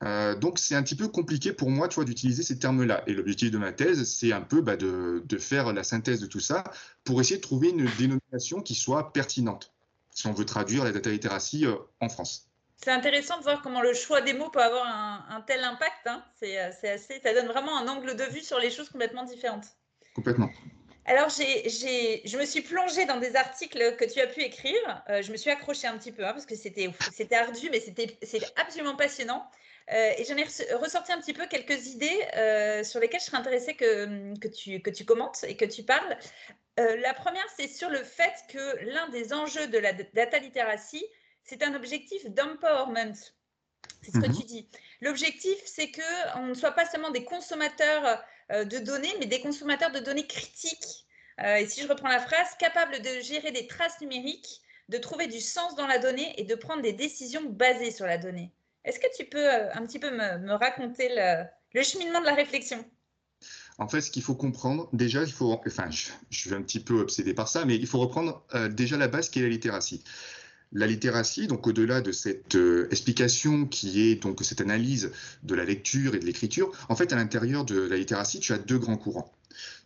Euh, 0.03 0.35
donc 0.35 0.59
c'est 0.59 0.75
un 0.75 0.83
petit 0.83 0.97
peu 0.97 1.07
compliqué 1.09 1.53
pour 1.53 1.71
moi, 1.71 1.89
tu 1.89 1.95
vois, 1.95 2.05
d'utiliser 2.05 2.43
ces 2.43 2.59
termes-là. 2.59 3.05
Et 3.07 3.15
l'objectif 3.15 3.53
de 3.53 3.59
ma 3.59 3.73
thèse, 3.73 4.05
c'est 4.05 4.33
un 4.33 4.41
peu 4.41 4.61
bah, 4.61 4.77
de, 4.77 5.23
faire 5.39 5.73
la 5.73 5.85
synthèse 5.85 6.21
de 6.21 6.27
tout 6.27 6.41
ça 6.41 6.65
pour 7.05 7.21
essayer 7.21 7.37
de 7.37 7.43
trouver 7.43 7.71
une 7.71 7.89
dénomination 7.97 8.61
qui 8.61 8.75
soit 8.75 9.13
pertinente, 9.13 9.73
si 10.11 10.27
on 10.27 10.33
veut 10.33 10.45
traduire 10.45 10.83
la 10.83 10.91
data 10.91 11.11
littératie 11.11 11.65
en 12.01 12.09
France. 12.09 12.49
C'est 12.85 12.91
intéressant 12.91 13.39
de 13.39 13.45
voir 13.45 13.63
comment 13.63 13.81
le 13.81 13.95
choix 13.95 14.21
des 14.21 14.35
mots 14.35 14.51
peut 14.51 14.63
avoir 14.63 14.85
un, 14.87 15.41
tel 15.47 15.65
impact. 15.65 16.07
Hein. 16.07 16.23
C'est 16.39 16.59
assez, 16.59 17.19
ça 17.19 17.33
donne 17.33 17.47
vraiment 17.47 17.79
un 17.79 17.89
angle 17.89 18.15
de 18.15 18.25
vue 18.25 18.43
sur 18.43 18.59
les 18.59 18.71
choses 18.71 18.91
complètement 18.91 19.25
différentes. 19.25 19.65
Complètement. 20.15 20.51
Alors, 21.07 21.31
je 21.31 22.37
me 22.37 22.45
suis 22.45 22.61
plongée 22.61 23.07
dans 23.07 23.17
des 23.17 23.37
articles 23.37 23.97
que 23.97 24.05
tu 24.05 24.21
as 24.21 24.27
pu 24.27 24.43
écrire. 24.43 25.03
Euh, 25.09 25.23
je 25.23 25.33
me 25.33 25.39
suis 25.39 25.51
accrochée 25.51 25.87
un 25.87 25.97
petit 25.97 26.13
peu 26.13 26.27
hein, 26.27 26.33
parce 26.33 26.45
que 26.45 26.55
c'était 26.55 26.91
ardu, 27.35 27.71
mais 27.71 27.81
c'était 27.81 28.19
absolument 28.57 28.97
passionnant. 28.97 29.47
Euh, 29.91 30.11
et 30.19 30.25
j'en 30.25 30.37
ai 30.37 30.45
ressorti 30.75 31.11
un 31.13 31.21
petit 31.21 31.33
peu 31.33 31.47
quelques 31.47 31.87
idées 31.87 32.27
euh, 32.37 32.85
sur 32.85 33.01
lesquelles 33.01 33.21
je 33.21 33.27
serais 33.27 33.39
intéressée 33.39 33.75
que, 33.77 34.39
que, 34.39 34.49
tu, 34.49 34.83
que 34.83 34.91
tu 34.91 35.07
commentes 35.07 35.43
et 35.49 35.57
que 35.57 35.65
tu 35.65 35.85
parles. 35.85 36.19
la 36.77 37.15
première, 37.15 37.47
c'est 37.57 37.69
sur 37.69 37.89
le 37.89 38.03
fait 38.03 38.35
que 38.51 38.85
l'un 38.85 39.09
des 39.09 39.33
enjeux 39.33 39.69
de 39.69 39.79
la 39.79 39.95
data 39.95 40.39
literacy, 40.39 41.03
c'est 41.45 41.63
un 41.63 41.75
objectif 41.75 42.29
d'empowerment. 42.31 43.15
C'est 44.03 44.13
ce 44.13 44.19
que 44.19 44.27
mhm. 44.27 44.37
tu 44.37 44.45
dis. 44.45 44.69
L'objectif, 45.01 45.57
c'est 45.65 45.91
qu'on 45.91 46.47
ne 46.47 46.55
soit 46.55 46.73
pas 46.73 46.87
seulement 46.87 47.11
des 47.11 47.25
consommateurs 47.25 48.23
euh, 48.53 48.65
de 48.65 48.79
données, 48.79 49.13
mais 49.21 49.27
des 49.27 49.41
consommateurs 49.41 49.93
de 49.93 50.01
données 50.01 50.27
critiques. 50.27 51.07
Euh, 51.41 51.57
et 51.57 51.67
si 51.67 51.83
je 51.83 51.89
reprends 51.89 52.09
la 52.09 52.21
phrase, 52.21 52.49
capables 52.59 53.01
de 53.01 53.21
gérer 53.21 53.51
des 53.53 53.67
traces 53.67 54.01
numériques, 54.01 54.61
de 54.89 54.99
trouver 54.99 55.27
du 55.27 55.41
sens 55.41 55.75
dans 55.77 55.87
la 55.87 55.99
donnée 55.99 56.35
et 56.39 56.45
de 56.45 56.55
prendre 56.55 56.83
des 56.83 56.93
décisions 56.93 57.45
basées 57.45 57.91
sur 57.91 58.07
la 58.07 58.19
donnée. 58.19 58.53
Est-ce 58.85 59.01
que 59.01 59.07
tu 59.17 59.25
peux 59.25 59.39
euh, 59.39 59.73
un 59.73 59.87
petit 59.87 59.99
peu 59.99 60.11
me, 60.11 60.53
raconter 60.53 61.09
le, 61.11 61.83
cheminement 61.83 62.21
de 62.21 62.27
la 62.27 62.35
réflexion? 62.35 62.85
En 63.79 63.89
fait, 63.89 64.01
ce 64.03 64.11
qu'il 64.11 64.23
faut 64.23 64.37
comprendre, 64.37 64.89
déjà, 64.93 65.23
il 65.23 65.33
faut, 65.33 65.61
enfin, 65.67 65.91
je, 65.91 66.11
suis 66.31 66.55
un 66.55 66.63
petit 66.63 66.81
peu 66.81 67.01
obsédé 67.01 67.35
par 67.35 67.49
ça, 67.49 67.65
mais 67.65 67.75
il 67.75 67.87
faut 67.87 67.99
reprendre 67.99 68.47
déjà 68.71 68.97
la 68.97 69.09
base 69.09 69.29
qui 69.29 69.41
est 69.41 69.43
la 69.43 69.49
littératie. 69.49 70.05
La 70.75 70.89
littératie, 70.89 71.47
donc 71.47 71.67
au-delà 71.67 72.01
de 72.01 72.11
cette 72.13 72.57
euh, 72.57 72.89
explication 72.91 73.65
qui 73.65 74.03
est 74.03 74.17
donc 74.17 74.43
cette 74.43 74.61
analyse 74.61 75.13
de 75.45 75.55
la 75.55 75.65
lecture 75.65 76.17
et 76.17 76.19
de 76.19 76.27
l'écriture, 76.27 76.73
en 76.89 76.97
fait, 76.97 77.13
à 77.13 77.17
l'intérieur 77.17 77.65
de 77.65 77.81
la 77.81 77.97
littératie, 77.97 78.41
tu 78.41 78.53
as 78.53 78.59
deux 78.59 78.79
grands 78.79 78.97
courants. 78.97 79.33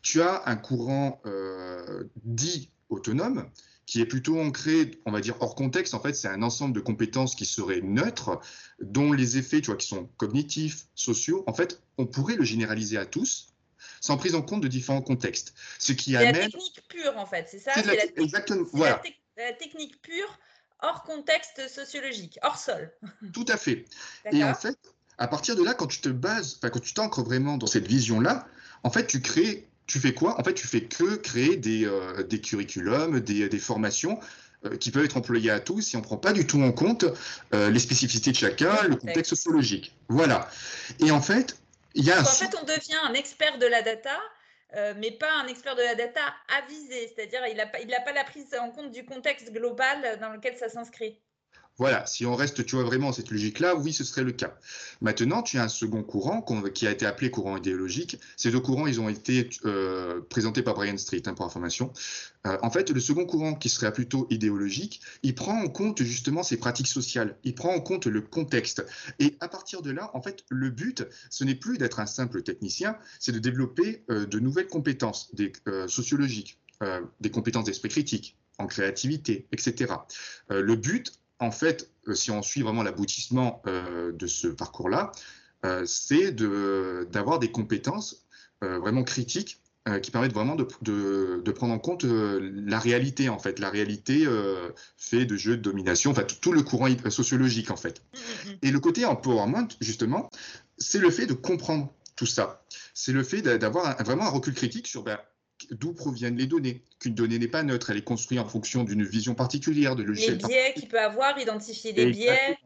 Tu 0.00 0.22
as 0.22 0.42
un 0.46 0.56
courant 0.56 1.20
euh, 1.26 2.04
dit 2.24 2.70
autonome, 2.88 3.50
qui 3.88 4.02
est 4.02 4.06
plutôt 4.06 4.38
ancré, 4.38 4.90
on 5.06 5.10
va 5.10 5.20
dire, 5.20 5.36
hors 5.40 5.54
contexte. 5.54 5.94
En 5.94 6.00
fait, 6.00 6.12
c'est 6.12 6.28
un 6.28 6.42
ensemble 6.42 6.74
de 6.74 6.80
compétences 6.80 7.34
qui 7.34 7.46
seraient 7.46 7.80
neutres, 7.80 8.38
dont 8.80 9.12
les 9.12 9.38
effets, 9.38 9.62
tu 9.62 9.66
vois, 9.66 9.76
qui 9.76 9.86
sont 9.86 10.10
cognitifs, 10.18 10.86
sociaux. 10.94 11.42
En 11.46 11.54
fait, 11.54 11.82
on 11.96 12.06
pourrait 12.06 12.36
le 12.36 12.44
généraliser 12.44 12.98
à 12.98 13.06
tous, 13.06 13.54
sans 14.00 14.18
prise 14.18 14.34
en 14.34 14.42
compte 14.42 14.62
de 14.62 14.68
différents 14.68 15.00
contextes. 15.00 15.54
Ce 15.78 15.92
qui 15.92 16.16
amène. 16.16 16.34
la 16.34 16.44
technique 16.44 16.82
pure, 16.88 17.16
en 17.16 17.24
fait, 17.24 17.46
c'est 17.50 17.58
ça 17.58 17.72
C'est 17.74 17.86
la... 17.86 17.94
Exactement. 18.22 18.66
Voilà. 18.72 19.02
la 19.38 19.52
technique 19.54 20.00
pure 20.02 20.38
hors 20.82 21.02
contexte 21.02 21.68
sociologique, 21.68 22.38
hors 22.42 22.58
sol. 22.58 22.92
Tout 23.32 23.46
à 23.48 23.56
fait. 23.56 23.84
Et 24.32 24.44
en 24.44 24.54
fait, 24.54 24.78
à 25.18 25.28
partir 25.28 25.56
de 25.56 25.64
là, 25.64 25.74
quand 25.74 25.86
tu 25.86 26.00
te 26.00 26.08
bases, 26.08 26.58
quand 26.62 26.80
tu 26.80 26.94
t'ancres 26.94 27.22
vraiment 27.22 27.56
dans 27.56 27.66
cette 27.66 27.86
vision-là, 27.86 28.46
en 28.84 28.90
fait, 28.90 29.06
tu 29.06 29.20
crées, 29.20 29.68
tu 29.86 29.98
fais 29.98 30.14
quoi? 30.14 30.38
En 30.40 30.44
fait, 30.44 30.54
tu 30.54 30.66
fais 30.66 30.82
que 30.82 31.16
créer 31.16 31.56
des, 31.56 31.84
euh, 31.84 32.22
des 32.22 32.40
curriculums, 32.40 33.20
des, 33.20 33.48
des 33.48 33.58
formations 33.58 34.20
euh, 34.64 34.76
qui 34.76 34.90
peuvent 34.90 35.04
être 35.04 35.16
employées 35.16 35.50
à 35.50 35.60
tous 35.60 35.80
si 35.80 35.96
on 35.96 36.00
ne 36.00 36.04
prend 36.04 36.16
pas 36.16 36.32
du 36.32 36.46
tout 36.46 36.60
en 36.62 36.72
compte 36.72 37.04
euh, 37.54 37.70
les 37.70 37.78
spécificités 37.78 38.32
de 38.32 38.36
chacun, 38.36 38.82
le 38.88 38.96
contexte 38.96 39.30
sociologique. 39.30 39.94
Voilà. 40.08 40.48
Et 41.00 41.10
en 41.10 41.20
fait, 41.20 41.56
il 41.94 42.04
y 42.04 42.12
a 42.12 42.20
En 42.20 42.24
fait, 42.24 42.56
on 42.60 42.64
devient 42.64 42.98
un 43.04 43.14
expert 43.14 43.58
de 43.58 43.66
la 43.66 43.82
data 43.82 44.18
euh, 44.74 44.94
mais 44.96 45.10
pas 45.10 45.32
un 45.42 45.46
expert 45.46 45.76
de 45.76 45.82
la 45.82 45.94
data 45.94 46.20
avisé, 46.58 47.08
c'est-à-dire 47.08 47.46
il 47.46 47.56
n'a 47.56 47.66
pas, 47.66 47.78
pas 47.78 48.12
la 48.12 48.24
prise 48.24 48.54
en 48.54 48.70
compte 48.70 48.90
du 48.90 49.04
contexte 49.04 49.52
global 49.52 50.18
dans 50.20 50.30
lequel 50.30 50.56
ça 50.56 50.68
s'inscrit. 50.68 51.20
Voilà, 51.78 52.04
si 52.06 52.26
on 52.26 52.34
reste, 52.34 52.66
tu 52.66 52.74
vois, 52.74 52.84
vraiment 52.84 53.12
cette 53.12 53.30
logique-là, 53.30 53.76
oui, 53.76 53.92
ce 53.92 54.02
serait 54.02 54.24
le 54.24 54.32
cas. 54.32 54.58
Maintenant, 55.00 55.42
tu 55.42 55.58
as 55.58 55.62
un 55.62 55.68
second 55.68 56.02
courant 56.02 56.44
qui 56.74 56.88
a 56.88 56.90
été 56.90 57.06
appelé 57.06 57.30
courant 57.30 57.56
idéologique. 57.56 58.18
Ces 58.36 58.50
deux 58.50 58.58
courants, 58.58 58.88
ils 58.88 59.00
ont 59.00 59.08
été 59.08 59.48
euh, 59.64 60.20
présentés 60.28 60.62
par 60.62 60.74
Brian 60.74 60.98
Street, 60.98 61.22
hein, 61.26 61.34
pour 61.34 61.46
information. 61.46 61.92
Euh, 62.48 62.58
en 62.62 62.70
fait, 62.72 62.90
le 62.90 62.98
second 62.98 63.26
courant, 63.26 63.54
qui 63.54 63.68
serait 63.68 63.92
plutôt 63.92 64.26
idéologique, 64.28 65.00
il 65.22 65.36
prend 65.36 65.56
en 65.56 65.68
compte 65.68 66.02
justement 66.02 66.42
ces 66.42 66.56
pratiques 66.56 66.88
sociales, 66.88 67.36
il 67.44 67.54
prend 67.54 67.72
en 67.72 67.80
compte 67.80 68.06
le 68.06 68.22
contexte. 68.22 68.84
Et 69.20 69.36
à 69.38 69.46
partir 69.46 69.80
de 69.80 69.92
là, 69.92 70.10
en 70.14 70.20
fait, 70.20 70.44
le 70.48 70.70
but, 70.70 71.06
ce 71.30 71.44
n'est 71.44 71.54
plus 71.54 71.78
d'être 71.78 72.00
un 72.00 72.06
simple 72.06 72.42
technicien, 72.42 72.98
c'est 73.20 73.32
de 73.32 73.38
développer 73.38 74.02
euh, 74.10 74.26
de 74.26 74.40
nouvelles 74.40 74.66
compétences 74.66 75.30
sociologiques, 75.86 76.58
des 77.20 77.30
compétences 77.30 77.64
d'esprit 77.64 77.88
critique, 77.88 78.36
en 78.58 78.66
créativité, 78.66 79.46
etc. 79.52 79.94
le 80.48 80.76
but, 80.76 81.12
en 81.40 81.50
fait, 81.50 81.90
euh, 82.08 82.14
si 82.14 82.30
on 82.30 82.42
suit 82.42 82.62
vraiment 82.62 82.82
l'aboutissement 82.82 83.62
euh, 83.66 84.12
de 84.12 84.26
ce 84.26 84.48
parcours-là, 84.48 85.12
euh, 85.64 85.84
c'est 85.86 86.32
d'avoir 86.32 87.38
des 87.38 87.50
compétences 87.50 88.24
vraiment 88.60 89.04
critiques 89.04 89.60
qui 90.02 90.10
permettent 90.10 90.34
vraiment 90.34 90.56
de, 90.56 91.50
prendre 91.52 91.72
en 91.72 91.78
compte 91.78 92.04
la 92.04 92.78
réalité, 92.80 93.28
en 93.28 93.38
fait. 93.38 93.60
La 93.60 93.70
réalité 93.70 94.26
fait 94.96 95.24
de 95.24 95.36
jeux 95.36 95.56
de 95.56 95.62
domination, 95.62 96.10
enfin, 96.10 96.24
tout, 96.24 96.52
le 96.52 96.62
courant 96.62 96.88
sociologique, 97.08 97.70
en 97.70 97.76
fait. 97.76 98.02
Mmh, 98.02 98.18
mmh, 98.18 98.50
mmh. 98.50 98.56
Et 98.62 98.70
le 98.72 98.80
côté 98.80 99.04
empowerment, 99.04 99.68
justement, 99.80 100.28
c'est 100.76 100.98
le 100.98 101.10
fait 101.10 101.26
de 101.26 101.34
comprendre 101.34 101.90
tout 102.16 102.26
ça. 102.26 102.64
C'est 102.94 103.12
le 103.12 103.22
fait 103.22 103.40
d'avoir 103.40 103.96
vraiment 104.02 104.24
un 104.24 104.30
recul 104.30 104.54
critique 104.54 104.88
sur 104.88 105.04
ben, 105.04 105.18
d'où 105.70 105.92
proviennent 105.92 106.36
les 106.36 106.46
données, 106.46 106.82
qu'une 107.00 107.14
donnée 107.14 107.38
n'est 107.38 107.48
pas 107.48 107.62
neutre, 107.62 107.90
elle 107.90 107.98
est 107.98 108.04
construite 108.04 108.40
en 108.40 108.48
fonction 108.48 108.84
d'une 108.84 109.04
vision 109.04 109.34
particulière 109.34 109.96
de 109.96 110.02
logiciel. 110.02 110.38
Les 110.38 110.46
biais 110.46 110.74
qu'il 110.74 110.88
peut 110.88 111.00
avoir, 111.00 111.38
identifier 111.38 111.92
les 111.92 112.06
biais. 112.06 112.58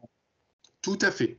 Tout 0.81 0.99
à 1.01 1.11
fait. 1.11 1.37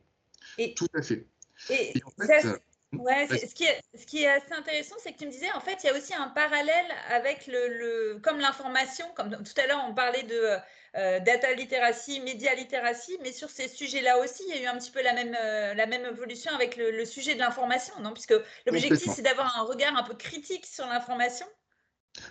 Et, 0.58 0.74
Tout 0.74 0.88
à 0.94 1.02
fait. 1.02 1.26
Et, 1.70 1.92
ça, 2.18 2.58
Ouais, 2.98 3.26
ce, 3.28 3.54
qui 3.54 3.64
est, 3.64 3.80
ce 3.98 4.06
qui 4.06 4.22
est 4.22 4.28
assez 4.28 4.52
intéressant, 4.52 4.94
c'est 5.02 5.12
que 5.12 5.18
tu 5.18 5.26
me 5.26 5.30
disais, 5.30 5.50
en 5.52 5.60
fait, 5.60 5.78
il 5.82 5.86
y 5.86 5.90
a 5.90 5.96
aussi 5.96 6.14
un 6.14 6.28
parallèle 6.28 6.86
avec 7.10 7.46
le, 7.46 7.68
le 7.68 8.20
comme 8.20 8.38
l'information, 8.38 9.06
comme 9.16 9.30
tout 9.30 9.60
à 9.60 9.66
l'heure, 9.66 9.84
on 9.88 9.94
parlait 9.94 10.22
de 10.22 10.56
euh, 10.96 11.18
data 11.20 11.52
literacy, 11.54 12.20
média 12.20 12.54
literacy, 12.54 13.18
mais 13.22 13.32
sur 13.32 13.50
ces 13.50 13.68
sujets-là 13.68 14.18
aussi, 14.18 14.44
il 14.48 14.54
y 14.54 14.58
a 14.58 14.62
eu 14.62 14.66
un 14.66 14.78
petit 14.78 14.92
peu 14.92 15.02
la 15.02 15.12
même, 15.12 15.36
euh, 15.40 15.74
la 15.74 15.86
même 15.86 16.04
évolution 16.04 16.52
avec 16.52 16.76
le, 16.76 17.04
sujet 17.04 17.34
de 17.34 17.40
l'information, 17.40 17.94
non? 18.00 18.12
Puisque 18.12 18.34
l'objectif, 18.66 19.12
c'est 19.14 19.22
d'avoir 19.22 19.58
un 19.58 19.62
regard 19.62 19.96
un 19.96 20.04
peu 20.04 20.14
critique 20.14 20.66
sur 20.66 20.86
l'information. 20.86 21.46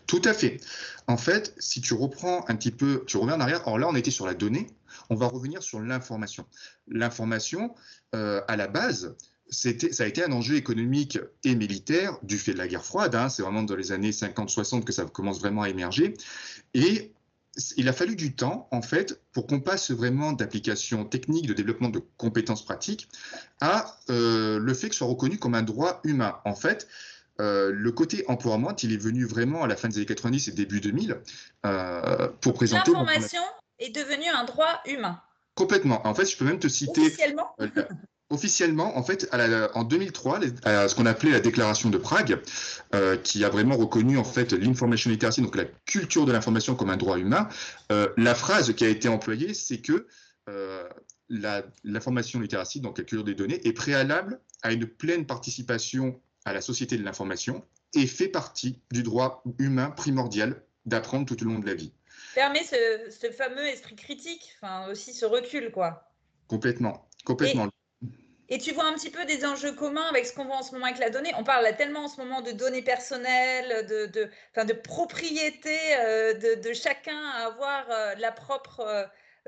Tout 0.07 0.21
à 0.23 0.33
fait. 0.33 0.61
En 1.07 1.17
fait, 1.17 1.53
si 1.57 1.81
tu 1.81 1.93
reprends 1.93 2.45
un 2.47 2.55
petit 2.55 2.71
peu, 2.71 3.03
tu 3.05 3.17
reviens 3.17 3.35
en 3.35 3.41
arrière, 3.41 3.61
alors 3.67 3.79
là, 3.79 3.87
on 3.89 3.95
était 3.95 4.11
sur 4.11 4.25
la 4.25 4.33
donnée, 4.33 4.67
on 5.09 5.15
va 5.15 5.27
revenir 5.27 5.61
sur 5.61 5.81
l'information. 5.81 6.45
L'information, 6.87 7.75
euh, 8.15 8.41
à 8.47 8.55
la 8.55 8.67
base, 8.67 9.15
ça 9.49 9.69
a 10.03 10.07
été 10.07 10.23
un 10.23 10.31
enjeu 10.31 10.55
économique 10.55 11.19
et 11.43 11.55
militaire 11.55 12.17
du 12.23 12.37
fait 12.37 12.53
de 12.53 12.57
la 12.57 12.67
guerre 12.67 12.85
froide. 12.85 13.13
Hein. 13.13 13.29
c'est 13.29 13.43
vraiment 13.43 13.63
dans 13.63 13.75
les 13.75 13.91
années 13.91 14.11
50-60 14.11 14.83
que 14.83 14.93
ça 14.93 15.05
commence 15.05 15.39
vraiment 15.39 15.63
à 15.63 15.69
émerger. 15.69 16.13
Et 16.73 17.11
il 17.77 17.87
a 17.87 17.93
fallu 17.93 18.15
du 18.15 18.35
temps, 18.35 18.67
en 18.71 18.81
fait, 18.81 19.21
pour 19.31 19.47
qu'on 19.47 19.59
passe 19.59 19.91
vraiment 19.91 20.33
d'applications 20.33 21.05
techniques, 21.05 21.47
de 21.47 21.53
développement 21.53 21.89
de 21.89 22.01
compétences 22.17 22.65
pratiques, 22.65 23.09
à 23.61 23.97
euh, 24.09 24.59
le 24.59 24.73
fait 24.73 24.89
que 24.89 24.95
ce 24.95 24.99
soit 24.99 25.07
reconnu 25.07 25.37
comme 25.37 25.55
un 25.55 25.61
droit 25.61 26.01
humain. 26.03 26.39
En 26.45 26.55
fait, 26.55 26.87
euh, 27.39 27.71
le 27.71 27.91
côté 27.91 28.25
empowerment, 28.27 28.75
il 28.81 28.93
est 28.93 28.97
venu 28.97 29.25
vraiment 29.25 29.63
à 29.63 29.67
la 29.67 29.75
fin 29.75 29.87
des 29.87 29.97
années 29.97 30.05
90 30.05 30.47
et 30.47 30.51
début 30.51 30.81
2000 30.81 31.17
euh, 31.65 32.27
pour 32.41 32.53
présenter. 32.53 32.91
L'information 32.91 33.41
est 33.79 33.95
devenue 33.95 34.29
un 34.29 34.45
droit 34.45 34.81
humain. 34.85 35.21
Complètement. 35.55 36.05
En 36.07 36.15
fait, 36.15 36.25
je 36.25 36.35
peux 36.35 36.45
même 36.45 36.59
te 36.59 36.67
citer. 36.67 37.01
Officiellement 37.01 37.55
officiellement, 38.33 38.97
en 38.97 39.03
fait, 39.03 39.29
en 39.73 39.83
2003, 39.83 40.41
ce 40.41 40.95
qu'on 40.95 41.05
appelait 41.05 41.31
la 41.31 41.39
déclaration 41.39 41.89
de 41.89 41.97
Prague, 41.97 42.39
euh, 42.95 43.15
qui 43.17 43.45
a 43.45 43.49
vraiment 43.49 43.77
reconnu 43.77 44.17
en 44.17 44.23
fait 44.23 44.53
l'information 44.53 45.09
literacy, 45.09 45.41
donc 45.41 45.55
la 45.55 45.65
culture 45.85 46.25
de 46.25 46.31
l'information 46.31 46.75
comme 46.75 46.89
un 46.89 46.97
droit 46.97 47.17
humain, 47.17 47.47
euh, 47.91 48.09
la 48.17 48.35
phrase 48.35 48.73
qui 48.73 48.83
a 48.83 48.89
été 48.89 49.07
employée, 49.07 49.53
c'est 49.53 49.79
que 49.79 50.07
euh, 50.49 50.89
l'information 51.83 52.39
literacy, 52.39 52.81
donc 52.81 52.97
la 52.97 53.03
culture 53.03 53.23
des 53.23 53.35
données, 53.35 53.65
est 53.67 53.73
préalable 53.73 54.39
à 54.63 54.73
une 54.73 54.85
pleine 54.85 55.25
participation 55.25 56.19
à 56.45 56.53
la 56.53 56.61
société 56.61 56.97
de 56.97 57.03
l'information 57.03 57.63
et 57.93 58.07
fait 58.07 58.27
partie 58.27 58.81
du 58.91 59.03
droit 59.03 59.43
humain 59.59 59.91
primordial 59.91 60.61
d'apprendre 60.85 61.25
tout 61.25 61.41
au 61.43 61.45
long 61.45 61.59
de 61.59 61.65
la 61.65 61.75
vie. 61.75 61.93
Permet 62.35 62.63
ce, 62.63 63.31
fameux 63.31 63.65
esprit 63.65 63.95
critique, 63.95 64.55
enfin 64.61 64.89
aussi 64.91 65.13
ce 65.13 65.25
recul, 65.25 65.71
quoi. 65.71 66.11
Complètement, 66.47 67.07
complètement. 67.25 67.67
Et 67.67 67.82
tu 68.57 68.73
vois 68.73 68.85
un 68.85 68.93
petit 68.93 69.09
peu 69.09 69.25
des 69.25 69.45
enjeux 69.45 69.73
communs 69.73 70.07
avec 70.09 70.25
ce 70.25 70.33
qu'on 70.33 70.45
voit 70.45 70.57
en 70.57 70.63
ce 70.63 70.73
moment 70.73 70.85
avec 70.85 70.99
la 70.99 71.09
donnée. 71.09 71.31
On 71.37 71.43
parle 71.43 71.75
tellement 71.77 72.05
en 72.05 72.07
ce 72.07 72.19
moment 72.19 72.41
de 72.41 72.51
données 72.51 72.81
personnelles, 72.81 73.85
de, 73.87 74.29
enfin 74.51 74.65
de 74.65 74.73
propriété 74.73 75.77
euh, 75.97 76.33
de, 76.33 76.73
chacun 76.73 77.17
à 77.35 77.45
avoir 77.45 77.89
euh, 77.89 78.15
la 78.15 78.31
propre 78.31 78.81
euh, 78.81 79.05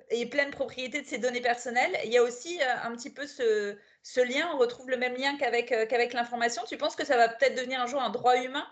et 0.09 0.25
pleine 0.25 0.51
propriété 0.51 1.01
de 1.01 1.07
ses 1.07 1.17
données 1.17 1.41
personnelles. 1.41 1.97
Il 2.05 2.11
y 2.11 2.17
a 2.17 2.23
aussi 2.23 2.59
un 2.61 2.91
petit 2.95 3.09
peu 3.09 3.27
ce, 3.27 3.77
lien, 4.21 4.49
on 4.53 4.57
retrouve 4.57 4.89
le 4.89 4.97
même 4.97 5.15
lien 5.15 5.37
qu'avec 5.37 6.13
l'information. 6.13 6.63
Tu 6.67 6.77
penses 6.77 6.95
que 6.95 7.05
ça 7.05 7.17
va 7.17 7.29
peut-être 7.29 7.55
devenir 7.55 7.81
un 7.81 7.87
jour 7.87 8.01
un 8.01 8.09
droit 8.09 8.37
humain? 8.37 8.67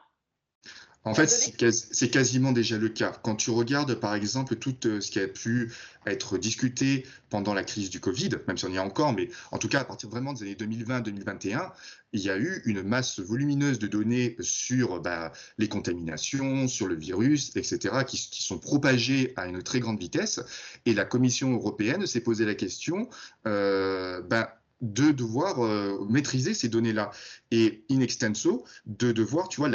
En 1.06 1.14
fait, 1.14 1.28
c'est 1.28 2.10
quasiment 2.10 2.54
déjà 2.54 2.78
le 2.78 2.88
cas. 2.88 3.12
Quand 3.24 3.36
tu 3.36 3.50
regardes, 3.50 3.96
par 3.96 4.16
exemple, 4.16 4.56
tout 4.56 4.76
euh, 4.86 5.02
ce 5.02 5.12
qui 5.12 5.20
a 5.20 5.28
pu 5.28 5.74
être 6.06 6.38
discuté 6.38 7.06
pendant 7.30 7.54
la 7.54 7.64
crise 7.64 7.90
du 7.90 8.00
Covid, 8.00 8.30
même 8.48 8.58
si 8.58 8.66
on 8.66 8.70
y 8.70 8.76
est 8.76 8.80
encore, 8.80 9.12
mais 9.12 9.30
en 9.52 9.58
tout 9.58 9.68
cas, 9.68 9.82
à 9.82 9.86
partir 9.86 10.10
vraiment 10.10 10.32
des 10.32 10.44
années 10.44 10.56
2020-2021, 10.56 11.72
il 12.14 12.22
y 12.22 12.30
a 12.30 12.38
eu 12.38 12.62
une 12.66 12.84
masse 12.84 13.20
volumineuse 13.20 13.80
de 13.80 13.88
données 13.88 14.38
sur 14.40 15.02
bah, 15.02 15.34
les 15.58 15.68
contaminations, 15.68 16.70
sur 16.70 16.88
le 16.88 16.96
virus, 16.96 17.54
etc., 17.56 18.06
qui, 18.08 18.18
sont 18.18 18.60
propagées 18.60 19.34
à 19.36 19.48
une 19.48 19.62
très 19.62 19.82
grande 19.82 20.00
vitesse. 20.00 20.40
Et 20.86 20.94
la 20.94 21.04
Commission 21.04 21.52
européenne 21.52 22.06
s'est 22.06 22.22
posé 22.22 22.46
la 22.46 22.56
question, 22.56 23.10
euh, 23.46 24.22
bah, 24.22 24.63
de 24.84 25.12
devoir 25.12 25.64
euh, 25.64 26.06
maîtriser 26.10 26.54
ces 26.54 26.68
données-là 26.68 27.12
et 27.52 27.86
in 27.90 28.02
extenso 28.02 28.66
de 28.86 29.14
devoir, 29.14 29.48
tu 29.48 29.62
vois, 29.62 29.70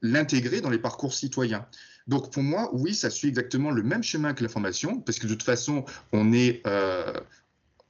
l'intégrer 0.00 0.60
dans 0.60 0.70
les 0.70 0.78
parcours 0.78 1.12
citoyens. 1.12 1.66
Donc 2.06 2.32
pour 2.32 2.44
moi, 2.44 2.70
oui, 2.72 2.94
ça 2.94 3.10
suit 3.10 3.28
exactement 3.28 3.72
le 3.72 3.82
même 3.82 4.04
chemin 4.04 4.32
que 4.32 4.44
la 4.44 4.48
formation, 4.48 5.00
parce 5.00 5.18
que 5.18 5.26
de 5.26 5.34
toute 5.34 5.42
façon, 5.42 5.84
on 6.12 6.32
est, 6.32 6.62
euh, 6.68 7.12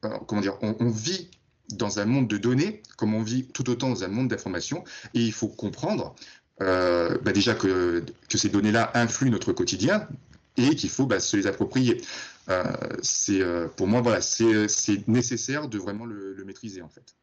euh, 0.06 0.18
comment 0.26 0.40
dire, 0.40 0.56
on, 0.62 0.88
vit 0.88 1.30
dans 1.68 1.98
un 1.98 2.06
monde 2.06 2.28
de 2.28 2.38
données, 2.38 2.82
comme 2.96 3.12
on 3.12 3.22
vit 3.22 3.46
tout 3.48 3.68
autant 3.68 3.90
dans 3.90 4.02
un 4.02 4.08
monde 4.08 4.28
d'information, 4.28 4.84
et 5.12 5.20
il 5.20 5.32
faut 5.32 5.48
comprendre 5.48 6.14
bah, 6.58 7.32
déjà 7.34 7.54
que, 7.54 8.02
que 8.30 8.38
ces 8.38 8.48
données-là 8.48 8.90
influent 8.94 9.30
notre 9.30 9.52
quotidien 9.52 10.08
et 10.56 10.74
qu'il 10.74 10.88
faut 10.88 11.04
bah, 11.04 11.20
se 11.20 11.36
les 11.36 11.46
approprier. 11.46 12.00
Euh, 12.48 12.62
c'est 13.02 13.40
euh, 13.40 13.68
pour 13.68 13.86
moi 13.86 14.00
voilà, 14.00 14.20
c'est 14.20 15.08
nécessaire 15.08 15.68
de 15.68 15.78
vraiment 15.78 16.04
le, 16.04 16.42
maîtriser 16.44 16.82
en 16.82 16.88
fait. 16.88 17.14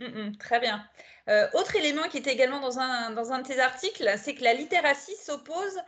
Mm, 0.00 0.06
mm, 0.06 0.36
très 0.38 0.60
bien. 0.60 0.84
Euh, 1.28 1.46
autre 1.54 1.76
élément 1.76 2.08
qui 2.08 2.18
était 2.18 2.32
également 2.32 2.60
dans 2.60 2.80
un, 2.80 3.10
dans 3.10 3.30
un 3.30 3.38
de 3.40 3.46
tes 3.46 3.60
articles, 3.60 4.12
c'est 4.22 4.34
que 4.34 4.42
la 4.42 4.54
littératie 4.54 5.14
s'oppose 5.22 5.78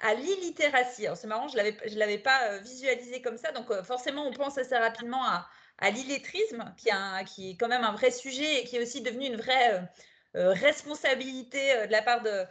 à 0.00 0.14
l'illittératie. 0.14 1.06
Alors 1.06 1.18
c'est 1.18 1.26
marrant, 1.26 1.48
je 1.48 1.58
ne 1.58 1.98
l'avais 1.98 2.18
pas 2.18 2.58
visualisé 2.58 3.20
comme 3.20 3.36
ça, 3.36 3.52
donc 3.52 3.70
forcément 3.82 4.26
on 4.26 4.32
pense 4.32 4.56
assez 4.56 4.76
rapidement 4.76 5.22
à, 5.24 5.46
l'illettrisme, 5.90 6.74
qui, 6.76 6.88
est 6.88 7.56
quand 7.56 7.68
même 7.68 7.84
un 7.84 7.92
vrai 7.92 8.10
sujet 8.10 8.60
et 8.60 8.64
qui 8.64 8.76
est 8.76 8.82
aussi 8.82 9.02
devenu 9.02 9.26
une 9.26 9.36
vraie 9.36 9.88
responsabilité 10.34 11.86
de 11.86 11.92
la 11.92 12.02
part 12.02 12.22
de, 12.22 12.44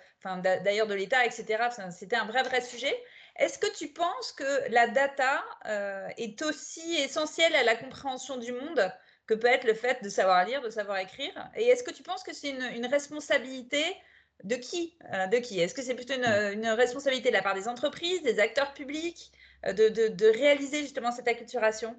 d'ailleurs 0.63 0.87
de 0.87 0.93
l'État, 0.93 1.25
etc. 1.25 1.69
C'était 1.91 2.15
un 2.15 2.25
vrai, 2.25 2.43
vrai 2.43 2.61
sujet. 2.61 2.95
Est-ce 3.37 3.59
que 3.59 3.71
tu 3.77 3.89
penses 3.89 4.31
que 4.31 4.71
la 4.71 4.87
data 4.87 5.43
euh, 5.65 6.07
est 6.17 6.41
aussi 6.41 6.95
essentielle 6.95 7.55
à 7.55 7.63
la 7.63 7.75
compréhension 7.75 8.37
du 8.37 8.51
monde 8.51 8.91
que 9.27 9.35
peut 9.35 9.47
être 9.47 9.65
le 9.65 9.75
fait 9.75 10.03
de 10.03 10.09
savoir 10.09 10.43
lire, 10.45 10.61
de 10.61 10.69
savoir 10.69 10.97
écrire? 10.97 11.49
Et 11.55 11.65
est-ce 11.65 11.83
que 11.83 11.91
tu 11.91 12.01
penses 12.01 12.23
que 12.23 12.33
c'est 12.33 12.49
une, 12.49 12.85
responsabilité 12.87 13.83
de 14.43 14.55
qui 14.55 14.97
euh, 15.13 15.27
De 15.27 15.37
qui? 15.37 15.59
Est-ce 15.59 15.75
que 15.75 15.83
c'est 15.83 15.93
plutôt 15.93 16.15
une, 16.15 16.67
responsabilité 16.67 17.29
de 17.29 17.35
la 17.35 17.43
part 17.43 17.53
des 17.53 17.67
entreprises, 17.67 18.23
des 18.23 18.39
acteurs 18.39 18.73
publics, 18.73 19.31
euh, 19.65 19.73
de, 19.73 20.25
réaliser 20.25 20.81
justement 20.81 21.11
cette 21.11 21.27
acculturation? 21.27 21.95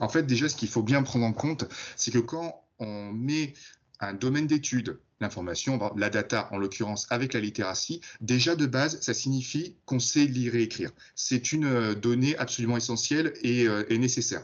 En 0.00 0.08
fait, 0.08 0.22
déjà, 0.22 0.48
ce 0.48 0.56
qu'il 0.56 0.68
faut 0.68 0.82
bien 0.82 1.02
prendre 1.02 1.26
en 1.26 1.32
compte, 1.34 1.64
c'est 1.96 2.10
que 2.10 2.18
quand 2.18 2.64
on 2.78 3.12
met 3.12 3.52
un 4.00 4.14
domaine 4.14 4.46
d'étude 4.46 4.98
l'information, 5.20 5.78
la 5.96 6.10
data 6.10 6.48
en 6.52 6.58
l'occurrence 6.58 7.06
avec 7.10 7.34
la 7.34 7.40
littératie, 7.40 8.00
déjà 8.20 8.56
de 8.56 8.66
base, 8.66 9.00
ça 9.00 9.14
signifie 9.14 9.76
qu'on 9.84 9.98
sait 10.00 10.24
lire 10.24 10.54
et 10.54 10.62
écrire. 10.62 10.90
C'est 11.14 11.52
une 11.52 11.66
euh, 11.66 11.94
donnée 11.94 12.36
absolument 12.38 12.76
essentielle 12.76 13.34
et, 13.42 13.66
euh, 13.68 13.84
nécessaire. 13.90 14.42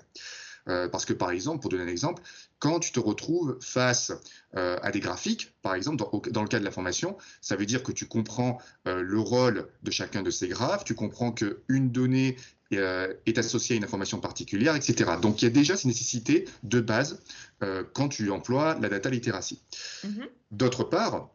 Euh, 0.69 0.89
parce 0.89 1.05
que 1.05 1.13
par 1.13 1.31
exemple, 1.31 1.61
pour 1.61 1.71
donner 1.71 1.85
un 1.85 1.89
exemple, 1.89 2.23
quand 2.59 2.81
tu 2.81 2.93
te 2.93 3.01
retrouves 3.01 3.59
face 3.61 4.13
à 4.55 4.91
des 4.91 5.01
graphiques, 5.01 5.53
par 5.61 5.75
exemple, 5.75 6.03
dans, 6.31 6.43
le 6.43 6.49
cas 6.49 6.59
de 6.59 6.65
la 6.65 6.71
formation, 6.71 7.19
ça 7.43 7.57
veut 7.57 7.67
dire 7.67 7.83
que 7.83 7.93
tu 7.93 8.07
comprends 8.07 8.59
le 8.87 9.21
rôle 9.21 9.69
de 9.83 9.91
chacun 9.91 10.23
de 10.23 10.31
ces 10.31 10.49
graphes, 10.49 10.85
tu 10.85 10.95
comprends 10.95 11.33
qu'une 11.33 11.91
donnée 11.91 12.37
euh, 12.73 13.15
est 13.27 13.39
associé 13.39 13.75
à 13.75 13.77
une 13.77 13.85
information 13.85 14.19
particulière, 14.19 14.75
etc. 14.75 15.13
Donc 15.23 15.41
il 15.41 15.45
y 15.45 15.49
a 15.49 15.51
déjà 15.51 15.77
ces 15.77 15.87
nécessités 15.87 16.47
de 16.65 16.81
base 16.81 17.21
euh, 17.63 17.85
quand 17.93 18.09
tu 18.09 18.29
emploies 18.33 18.77
la 18.81 18.89
data 18.89 19.09
literacy. 19.09 19.61
Mm-hmm. 20.05 20.29
D'autre 20.51 20.83
part, 20.83 21.31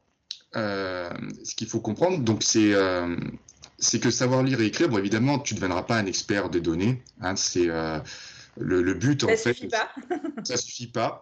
euh, 0.58 1.10
ce 1.46 1.56
qu'il 1.56 1.68
faut 1.68 1.80
comprendre, 1.80 2.20
donc 2.20 2.44
c'est 2.44 2.74
c'est 3.78 4.00
que 4.00 4.12
savoir 4.12 4.44
lire 4.44 4.60
et 4.60 4.66
écrire, 4.66 4.90
bon 4.90 4.98
évidemment, 4.98 5.40
tu 5.40 5.54
ne 5.54 5.60
deviendras 5.60 5.84
pas 5.84 5.96
un 5.96 6.06
expert 6.06 6.50
des 6.50 6.60
données. 6.60 7.02
Hein, 7.22 7.38
c'est 7.38 7.70
le, 8.58 8.94
but 8.94 9.22
ça 9.22 9.28
en 9.28 9.38
fait. 9.38 9.68
Pas. 9.68 9.94
ça 10.44 10.58
suffit 10.58 10.88
pas. 10.88 11.22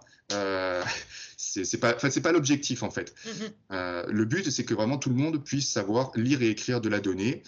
c'est 1.37 1.79
pas, 1.79 1.97
c'est 2.09 2.21
pas 2.21 2.31
l'objectif 2.31 2.83
en 2.83 2.91
fait. 2.91 3.13
Mm-hmm. 3.25 4.09
le 4.09 4.25
but, 4.25 4.49
c'est 4.49 4.65
que 4.65 4.73
vraiment 4.73 4.97
tout 4.97 5.09
le 5.09 5.15
monde 5.15 5.43
puisse 5.43 5.69
savoir 5.69 6.11
lire 6.15 6.41
et 6.41 6.49
écrire 6.49 6.81
de 6.81 6.89
la 6.89 6.99
donnée, 6.99 7.43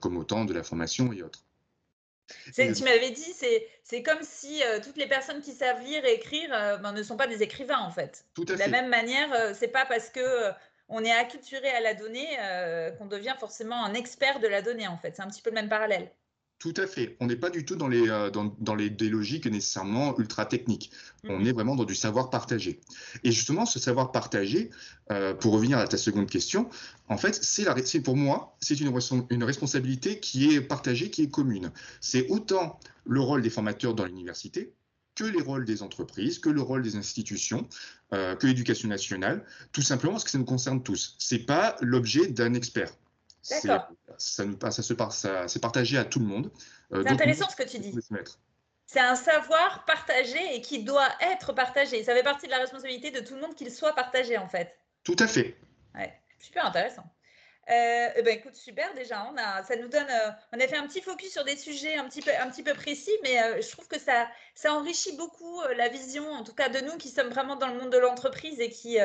comme 0.00 0.16
autant 0.16 0.44
de 0.44 0.54
la 0.54 0.62
formation 0.62 1.12
et 1.12 1.22
autres. 1.22 1.44
Tu 2.54 2.84
m'avais 2.84 3.10
dit, 3.10 3.34
c'est 3.82 4.02
comme 4.02 4.22
si 4.22 4.62
euh, 4.62 4.80
toutes 4.82 4.96
les 4.96 5.06
personnes 5.06 5.40
qui 5.40 5.52
savent 5.52 5.82
lire 5.82 6.04
et 6.04 6.14
écrire 6.14 6.50
euh, 6.52 6.76
ben, 6.78 6.92
ne 6.92 7.02
sont 7.02 7.16
pas 7.16 7.26
des 7.26 7.42
écrivains, 7.42 7.78
en 7.78 7.90
fait. 7.90 8.24
Tout 8.34 8.44
à 8.48 8.54
de 8.54 8.58
la 8.58 8.68
même 8.68 8.88
manière, 8.88 9.32
euh, 9.32 9.52
c'est 9.54 9.68
pas 9.68 9.86
parce 9.86 10.08
que 10.08 10.50
on 10.88 11.04
est 11.04 11.12
acculturé 11.12 11.68
à 11.68 11.80
la 11.80 11.94
donnée 11.94 12.36
qu'on 12.98 13.06
devient 13.06 13.36
forcément 13.38 13.84
un 13.84 13.94
expert 13.94 14.40
de 14.40 14.48
la 14.48 14.60
donnée, 14.60 14.88
en 14.88 14.96
fait. 14.96 15.14
C'est 15.14 15.22
un 15.22 15.28
petit 15.28 15.40
peu 15.40 15.50
le 15.50 15.54
même 15.54 15.68
parallèle. 15.68 16.10
Tout 16.60 16.74
à 16.76 16.86
fait. 16.86 17.16
On 17.20 17.26
n'est 17.26 17.36
pas 17.36 17.48
du 17.48 17.64
tout 17.64 17.74
dans, 17.74 17.88
les, 17.88 18.10
euh, 18.10 18.30
dans, 18.30 18.74
les, 18.74 18.90
des 18.90 19.08
logiques 19.08 19.46
nécessairement 19.46 20.16
ultra 20.18 20.44
techniques. 20.44 20.90
On 21.24 21.38
mhm. 21.38 21.46
est 21.46 21.52
vraiment 21.52 21.74
dans 21.74 21.84
du 21.84 21.94
savoir 21.94 22.28
partagé. 22.28 22.80
Et 23.24 23.32
justement, 23.32 23.64
ce 23.64 23.78
savoir 23.78 24.12
partagé, 24.12 24.68
euh, 25.10 25.32
pour 25.32 25.54
revenir 25.54 25.78
à 25.78 25.88
ta 25.88 25.96
seconde 25.96 26.28
question, 26.28 26.68
en 27.08 27.16
fait, 27.16 27.34
c'est 27.42 28.00
pour 28.02 28.14
moi, 28.14 28.58
c'est 28.60 28.78
une, 28.78 28.92
une 29.30 29.42
responsabilité 29.42 30.20
qui 30.20 30.54
est 30.54 30.60
partagée, 30.60 31.08
qui 31.08 31.22
est 31.22 31.30
commune. 31.30 31.72
C'est 32.02 32.28
autant 32.28 32.78
le 33.06 33.20
rôle 33.20 33.40
des 33.40 33.50
formateurs 33.50 33.94
dans 33.94 34.04
l'université 34.04 34.74
que 35.14 35.24
les 35.24 35.40
rôles 35.40 35.64
des 35.64 35.82
entreprises, 35.82 36.38
que 36.38 36.50
le 36.50 36.60
rôle 36.60 36.82
des 36.82 36.96
institutions, 36.96 37.68
que 38.10 38.46
l'éducation 38.46 38.88
nationale, 38.88 39.44
tout 39.72 39.82
simplement 39.82 40.12
parce 40.12 40.24
que 40.24 40.30
ça 40.30 40.38
nous 40.38 40.44
concerne 40.44 40.82
tous. 40.82 41.16
Ce 41.18 41.34
n'est 41.34 41.42
pas 41.42 41.76
l'objet 41.80 42.28
d'un 42.28 42.54
expert. 42.54 42.92
D'accord. 43.48 43.88
Ça, 44.18 44.44
ça, 44.70 44.82
se, 44.82 44.94
ça, 45.10 45.48
c'est 45.48 45.60
partagé 45.60 45.96
à 45.96 46.04
tout 46.04 46.18
le 46.18 46.26
monde. 46.26 46.50
c'est 46.90 47.08
intéressant 47.08 47.48
ce 47.48 47.56
que 47.56 47.68
tu 47.68 47.78
dis. 47.78 47.94
C'est 48.86 49.00
un 49.00 49.14
savoir 49.14 49.84
partagé 49.84 50.56
et 50.56 50.60
qui 50.60 50.82
doit 50.82 51.08
être 51.20 51.52
partagé. 51.52 52.02
Ça 52.02 52.12
fait 52.12 52.24
partie 52.24 52.46
de 52.46 52.50
la 52.50 52.58
responsabilité 52.58 53.12
de 53.12 53.20
tout 53.20 53.34
le 53.34 53.40
monde 53.40 53.54
qu'il 53.54 53.70
soit 53.70 53.94
partagé 53.94 54.36
en 54.36 54.48
fait. 54.48 54.76
Tout 55.04 55.16
à 55.20 55.28
fait. 55.28 55.56
Ouais, 55.94 56.12
super 56.40 56.66
intéressant. 56.66 57.04
Euh, 57.70 58.08
eh 58.16 58.22
ben, 58.22 58.36
écoute, 58.36 58.56
super 58.56 58.92
déjà. 58.94 59.24
On 59.32 59.36
a, 59.36 59.62
ça 59.62 59.76
nous 59.76 59.86
donne, 59.86 60.08
euh, 60.10 60.30
on 60.52 60.58
a 60.58 60.66
fait 60.66 60.76
un 60.76 60.86
petit 60.88 61.00
focus 61.00 61.30
sur 61.30 61.44
des 61.44 61.56
sujets 61.56 61.94
un 61.94 62.08
petit 62.08 62.20
peu, 62.20 62.32
un 62.40 62.50
petit 62.50 62.64
peu 62.64 62.74
précis, 62.74 63.12
mais 63.22 63.40
euh, 63.40 63.62
je 63.62 63.70
trouve 63.70 63.86
que 63.86 64.00
ça, 64.00 64.28
ça 64.56 64.74
enrichit 64.74 65.16
beaucoup 65.16 65.62
la 65.76 65.88
vision, 65.88 66.28
en 66.28 66.42
tout 66.42 66.54
cas 66.54 66.68
de 66.68 66.80
nous 66.80 66.96
qui 66.96 67.10
sommes 67.10 67.28
vraiment 67.28 67.54
dans 67.54 67.68
le 67.68 67.78
monde 67.78 67.92
de 67.92 67.98
l'entreprise 67.98 68.58
et 68.58 68.70
qui 68.70 68.98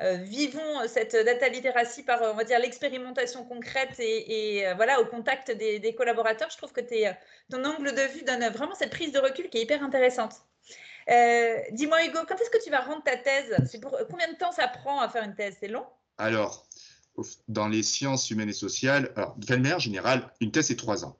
vivons 0.00 0.86
cette 0.86 1.16
data 1.16 1.48
literacy 1.48 2.04
par, 2.04 2.22
on 2.22 2.34
va 2.34 2.44
dire, 2.44 2.58
l'expérimentation 2.58 3.44
concrète 3.44 3.98
et, 3.98 4.64
voilà, 4.76 5.00
au 5.00 5.06
contact 5.06 5.50
des, 5.50 5.94
collaborateurs. 5.96 6.48
Je 6.50 6.56
trouve 6.56 6.72
que 6.72 6.80
ton 7.50 7.64
angle 7.64 7.92
de 7.94 8.02
vue 8.12 8.22
donne 8.22 8.48
vraiment 8.50 8.74
cette 8.74 8.90
prise 8.90 9.12
de 9.12 9.18
recul 9.18 9.48
qui 9.48 9.58
est 9.58 9.62
hyper 9.62 9.82
intéressante. 9.82 10.34
Dis-moi 11.72 12.04
Hugo, 12.04 12.20
quand 12.28 12.40
est-ce 12.40 12.50
que 12.50 12.62
tu 12.62 12.70
vas 12.70 12.80
rendre 12.80 13.02
ta 13.02 13.16
thèse? 13.16 13.56
Combien 14.08 14.30
de 14.30 14.36
temps 14.36 14.52
ça 14.52 14.68
prend 14.68 15.00
à 15.00 15.08
faire 15.08 15.24
une 15.24 15.34
thèse? 15.34 15.56
C'est 15.58 15.68
long? 15.68 15.86
Alors, 16.18 16.66
dans 17.48 17.68
les 17.68 17.82
sciences 17.82 18.30
humaines 18.30 18.48
et 18.48 18.54
sociales, 18.54 19.12
alors, 19.16 19.34
de 19.36 19.56
manière 19.56 19.80
générale, 19.80 20.30
une 20.40 20.50
thèse, 20.50 20.66
c'est 20.66 20.76
trois 20.76 21.04
ans. 21.04 21.16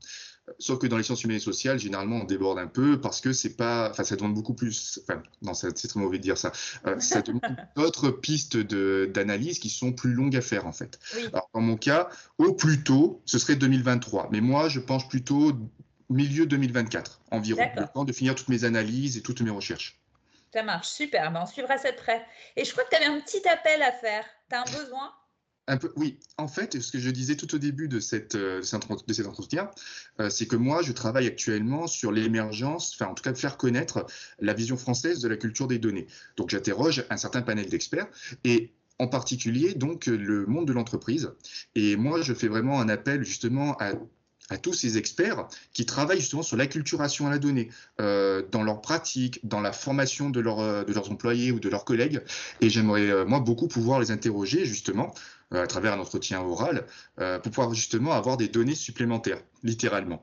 Sauf 0.58 0.78
que 0.78 0.86
dans 0.86 0.96
les 0.96 1.02
sciences 1.02 1.24
humaines 1.24 1.36
et 1.36 1.40
sociales, 1.40 1.78
généralement, 1.78 2.16
on 2.16 2.24
déborde 2.24 2.58
un 2.58 2.66
peu 2.66 3.00
parce 3.00 3.20
que 3.20 3.32
c'est 3.32 3.56
pas, 3.56 3.90
enfin, 3.90 4.04
ça 4.04 4.16
demande 4.16 4.34
beaucoup 4.34 4.54
plus. 4.54 5.00
Enfin, 5.02 5.22
non, 5.42 5.54
c'est 5.54 5.72
très 5.72 6.00
mauvais 6.00 6.18
de 6.18 6.22
dire 6.22 6.38
ça. 6.38 6.52
Euh, 6.86 6.98
ça 7.00 7.22
demande 7.22 7.56
d'autres 7.76 8.10
pistes 8.10 8.56
d'analyse 8.56 9.58
qui 9.58 9.70
sont 9.70 9.92
plus 9.92 10.12
longues 10.12 10.36
à 10.36 10.40
faire, 10.40 10.66
en 10.66 10.72
fait. 10.72 10.98
Alors, 11.32 11.50
dans 11.54 11.60
mon 11.60 11.76
cas, 11.76 12.08
au 12.38 12.52
plus 12.52 12.82
tôt, 12.82 13.22
ce 13.24 13.38
serait 13.38 13.56
2023. 13.56 14.28
Mais 14.30 14.40
moi, 14.40 14.68
je 14.68 14.80
pense 14.80 15.08
plutôt 15.08 15.52
milieu 16.10 16.46
2024 16.46 17.20
environ, 17.30 17.62
le 17.76 17.86
temps 17.92 18.04
de 18.04 18.12
finir 18.12 18.34
toutes 18.34 18.48
mes 18.48 18.64
analyses 18.64 19.16
et 19.16 19.22
toutes 19.22 19.40
mes 19.42 19.50
recherches. 19.50 20.00
Ça 20.52 20.62
marche, 20.62 20.88
super. 20.88 21.30
Ben, 21.30 21.42
on 21.42 21.46
suivra 21.46 21.76
ça 21.76 21.90
de 21.90 21.96
près. 21.96 22.24
Et 22.56 22.64
je 22.64 22.72
crois 22.72 22.84
que 22.84 22.90
tu 22.90 22.96
avais 22.96 23.06
un 23.06 23.20
petit 23.20 23.46
appel 23.48 23.82
à 23.82 23.92
faire. 23.92 24.24
Tu 24.48 24.56
as 24.56 24.62
un 24.62 24.64
besoin? 24.64 25.12
Oui, 25.96 26.18
en 26.36 26.48
fait, 26.48 26.80
ce 26.80 26.92
que 26.92 26.98
je 26.98 27.10
disais 27.10 27.36
tout 27.36 27.54
au 27.54 27.58
début 27.58 27.88
de, 27.88 27.98
euh, 28.36 28.62
cet 28.62 29.26
entretien, 29.26 29.70
euh, 30.20 30.30
c'est 30.30 30.46
que 30.46 30.56
moi, 30.56 30.82
je 30.82 30.92
travaille 30.92 31.26
actuellement 31.26 31.86
sur 31.86 32.12
l'émergence, 32.12 32.94
enfin 32.94 33.10
en 33.10 33.14
tout 33.14 33.22
cas 33.22 33.32
de 33.32 33.38
faire 33.38 33.56
connaître 33.56 34.06
la 34.40 34.54
vision 34.54 34.76
française 34.76 35.20
de 35.20 35.28
la 35.28 35.36
culture 35.36 35.66
des 35.66 35.78
données. 35.78 36.06
Donc 36.36 36.50
j'interroge 36.50 37.04
un 37.10 37.16
certain 37.16 37.42
panel 37.42 37.68
d'experts 37.68 38.08
et 38.44 38.72
en 38.98 39.08
particulier 39.08 39.74
donc 39.74 40.06
le 40.06 40.46
monde 40.46 40.66
de 40.66 40.72
l'entreprise. 40.72 41.30
Et 41.74 41.96
moi, 41.96 42.20
je 42.22 42.34
fais 42.34 42.48
vraiment 42.48 42.80
un 42.80 42.88
appel 42.88 43.24
justement 43.24 43.76
à 43.78 43.92
à 44.50 44.58
tous 44.58 44.72
ces 44.72 44.98
experts 44.98 45.48
qui 45.72 45.86
travaillent 45.86 46.20
justement 46.20 46.42
sur 46.42 46.56
l'acculturation 46.56 47.26
à 47.26 47.30
la 47.30 47.38
donnée, 47.38 47.68
euh, 48.00 48.42
dans 48.50 48.62
leur 48.62 48.80
pratique, 48.80 49.40
dans 49.46 49.60
la 49.60 49.72
formation 49.72 50.30
de, 50.30 50.40
de, 50.40 50.92
leurs 50.92 51.10
employés 51.10 51.52
ou 51.52 51.60
de 51.60 51.68
leurs 51.68 51.84
collègues. 51.84 52.22
Et 52.60 52.70
j'aimerais, 52.70 53.24
moi, 53.24 53.40
beaucoup 53.40 53.68
pouvoir 53.68 54.00
les 54.00 54.10
interroger 54.10 54.64
justement 54.64 55.12
euh, 55.54 55.62
à 55.62 55.66
travers 55.66 55.94
un 55.94 55.98
entretien 55.98 56.42
oral 56.42 56.84
euh, 57.20 57.38
pour 57.38 57.50
pouvoir 57.50 57.72
justement 57.72 58.12
avoir 58.12 58.36
des 58.36 58.48
données 58.48 58.74
supplémentaires, 58.74 59.40
littéralement. 59.62 60.22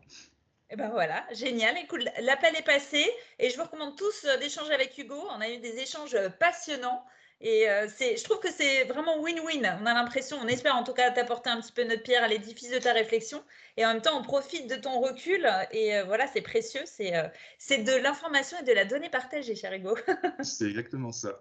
Et 0.69 0.73
eh 0.73 0.75
ben 0.75 0.89
voilà, 0.89 1.25
génial. 1.33 1.75
Écoute, 1.79 2.03
l'appel 2.21 2.55
est 2.55 2.65
passé 2.65 3.03
et 3.39 3.49
je 3.49 3.55
vous 3.55 3.63
recommande 3.63 3.95
tous 3.95 4.25
euh, 4.25 4.37
d'échanger 4.37 4.71
avec 4.71 4.95
Hugo. 4.99 5.19
On 5.31 5.41
a 5.41 5.49
eu 5.49 5.57
des 5.57 5.79
échanges 5.79 6.15
passionnants. 6.39 7.03
Et 7.47 7.69
euh, 7.69 7.87
je 7.87 8.23
trouve 8.23 8.39
que 8.39 8.51
c'est 8.51 8.85
vraiment 8.85 9.21
win-win. 9.21 9.77
On 9.79 9.85
a 9.85 9.93
l'impression, 9.93 10.35
on 10.41 10.47
espère 10.47 10.75
en 10.75 10.83
tout 10.83 10.93
cas 10.93 11.11
t'apporter 11.11 11.51
un 11.51 11.61
petit 11.61 11.71
peu 11.71 11.83
notre 11.83 12.01
pierre 12.01 12.23
à 12.23 12.27
l'édifice 12.27 12.71
de 12.71 12.79
ta 12.79 12.91
réflexion. 12.91 13.43
Et 13.77 13.85
en 13.85 13.93
même 13.93 14.01
temps, 14.01 14.17
on 14.19 14.23
profite 14.23 14.67
de 14.67 14.75
ton 14.75 14.99
recul. 14.99 15.47
Et 15.69 15.95
euh, 15.95 16.05
voilà, 16.05 16.25
c'est 16.25 16.41
précieux. 16.41 16.81
C'est, 16.85 17.15
euh, 17.15 17.27
c'est 17.59 17.83
de 17.83 17.91
l'information 17.97 18.57
et 18.59 18.63
de 18.63 18.73
la 18.73 18.83
donnée 18.83 19.11
partagée, 19.11 19.53
cher 19.53 19.71
Hugo. 19.73 19.95
c'est 20.41 20.65
exactement 20.65 21.11
ça. 21.11 21.39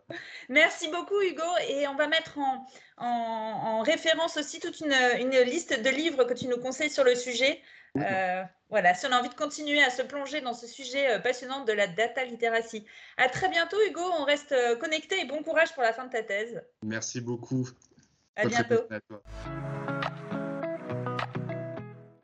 Merci 0.50 0.88
beaucoup, 0.88 1.22
Hugo. 1.22 1.42
Et 1.70 1.88
on 1.88 1.94
va 1.94 2.06
mettre 2.06 2.36
en, 2.36 2.66
en, 2.98 3.80
référence 3.80 4.36
aussi 4.36 4.60
toute 4.60 4.80
une, 4.80 4.92
une, 5.20 5.40
liste 5.40 5.80
de 5.80 5.88
livres 5.88 6.24
que 6.24 6.34
tu 6.34 6.48
nous 6.48 6.58
conseilles 6.58 6.90
sur 6.90 7.04
le 7.04 7.14
sujet. 7.14 7.62
Euh, 7.98 8.42
voilà, 8.70 8.94
si 8.94 9.06
on 9.06 9.12
a 9.12 9.18
envie 9.18 9.28
de 9.28 9.34
continuer 9.34 9.82
à 9.82 9.90
se 9.90 10.02
plonger 10.02 10.40
dans 10.40 10.54
ce 10.54 10.66
sujet 10.66 11.12
euh, 11.12 11.18
passionnant 11.20 11.64
de 11.64 11.72
la 11.72 11.86
data 11.86 12.24
literacy. 12.24 12.84
À 13.16 13.28
très 13.28 13.48
bientôt, 13.48 13.76
Hugo. 13.88 14.02
On 14.18 14.24
reste 14.24 14.52
euh, 14.52 14.76
connecté 14.76 15.20
et 15.20 15.26
bon 15.26 15.42
courage 15.42 15.72
pour 15.74 15.82
la 15.82 15.92
fin 15.92 16.06
de 16.06 16.10
ta 16.10 16.22
thèse. 16.22 16.60
Merci 16.82 17.20
beaucoup. 17.20 17.68
À 18.36 18.46
bientôt. 18.46 18.88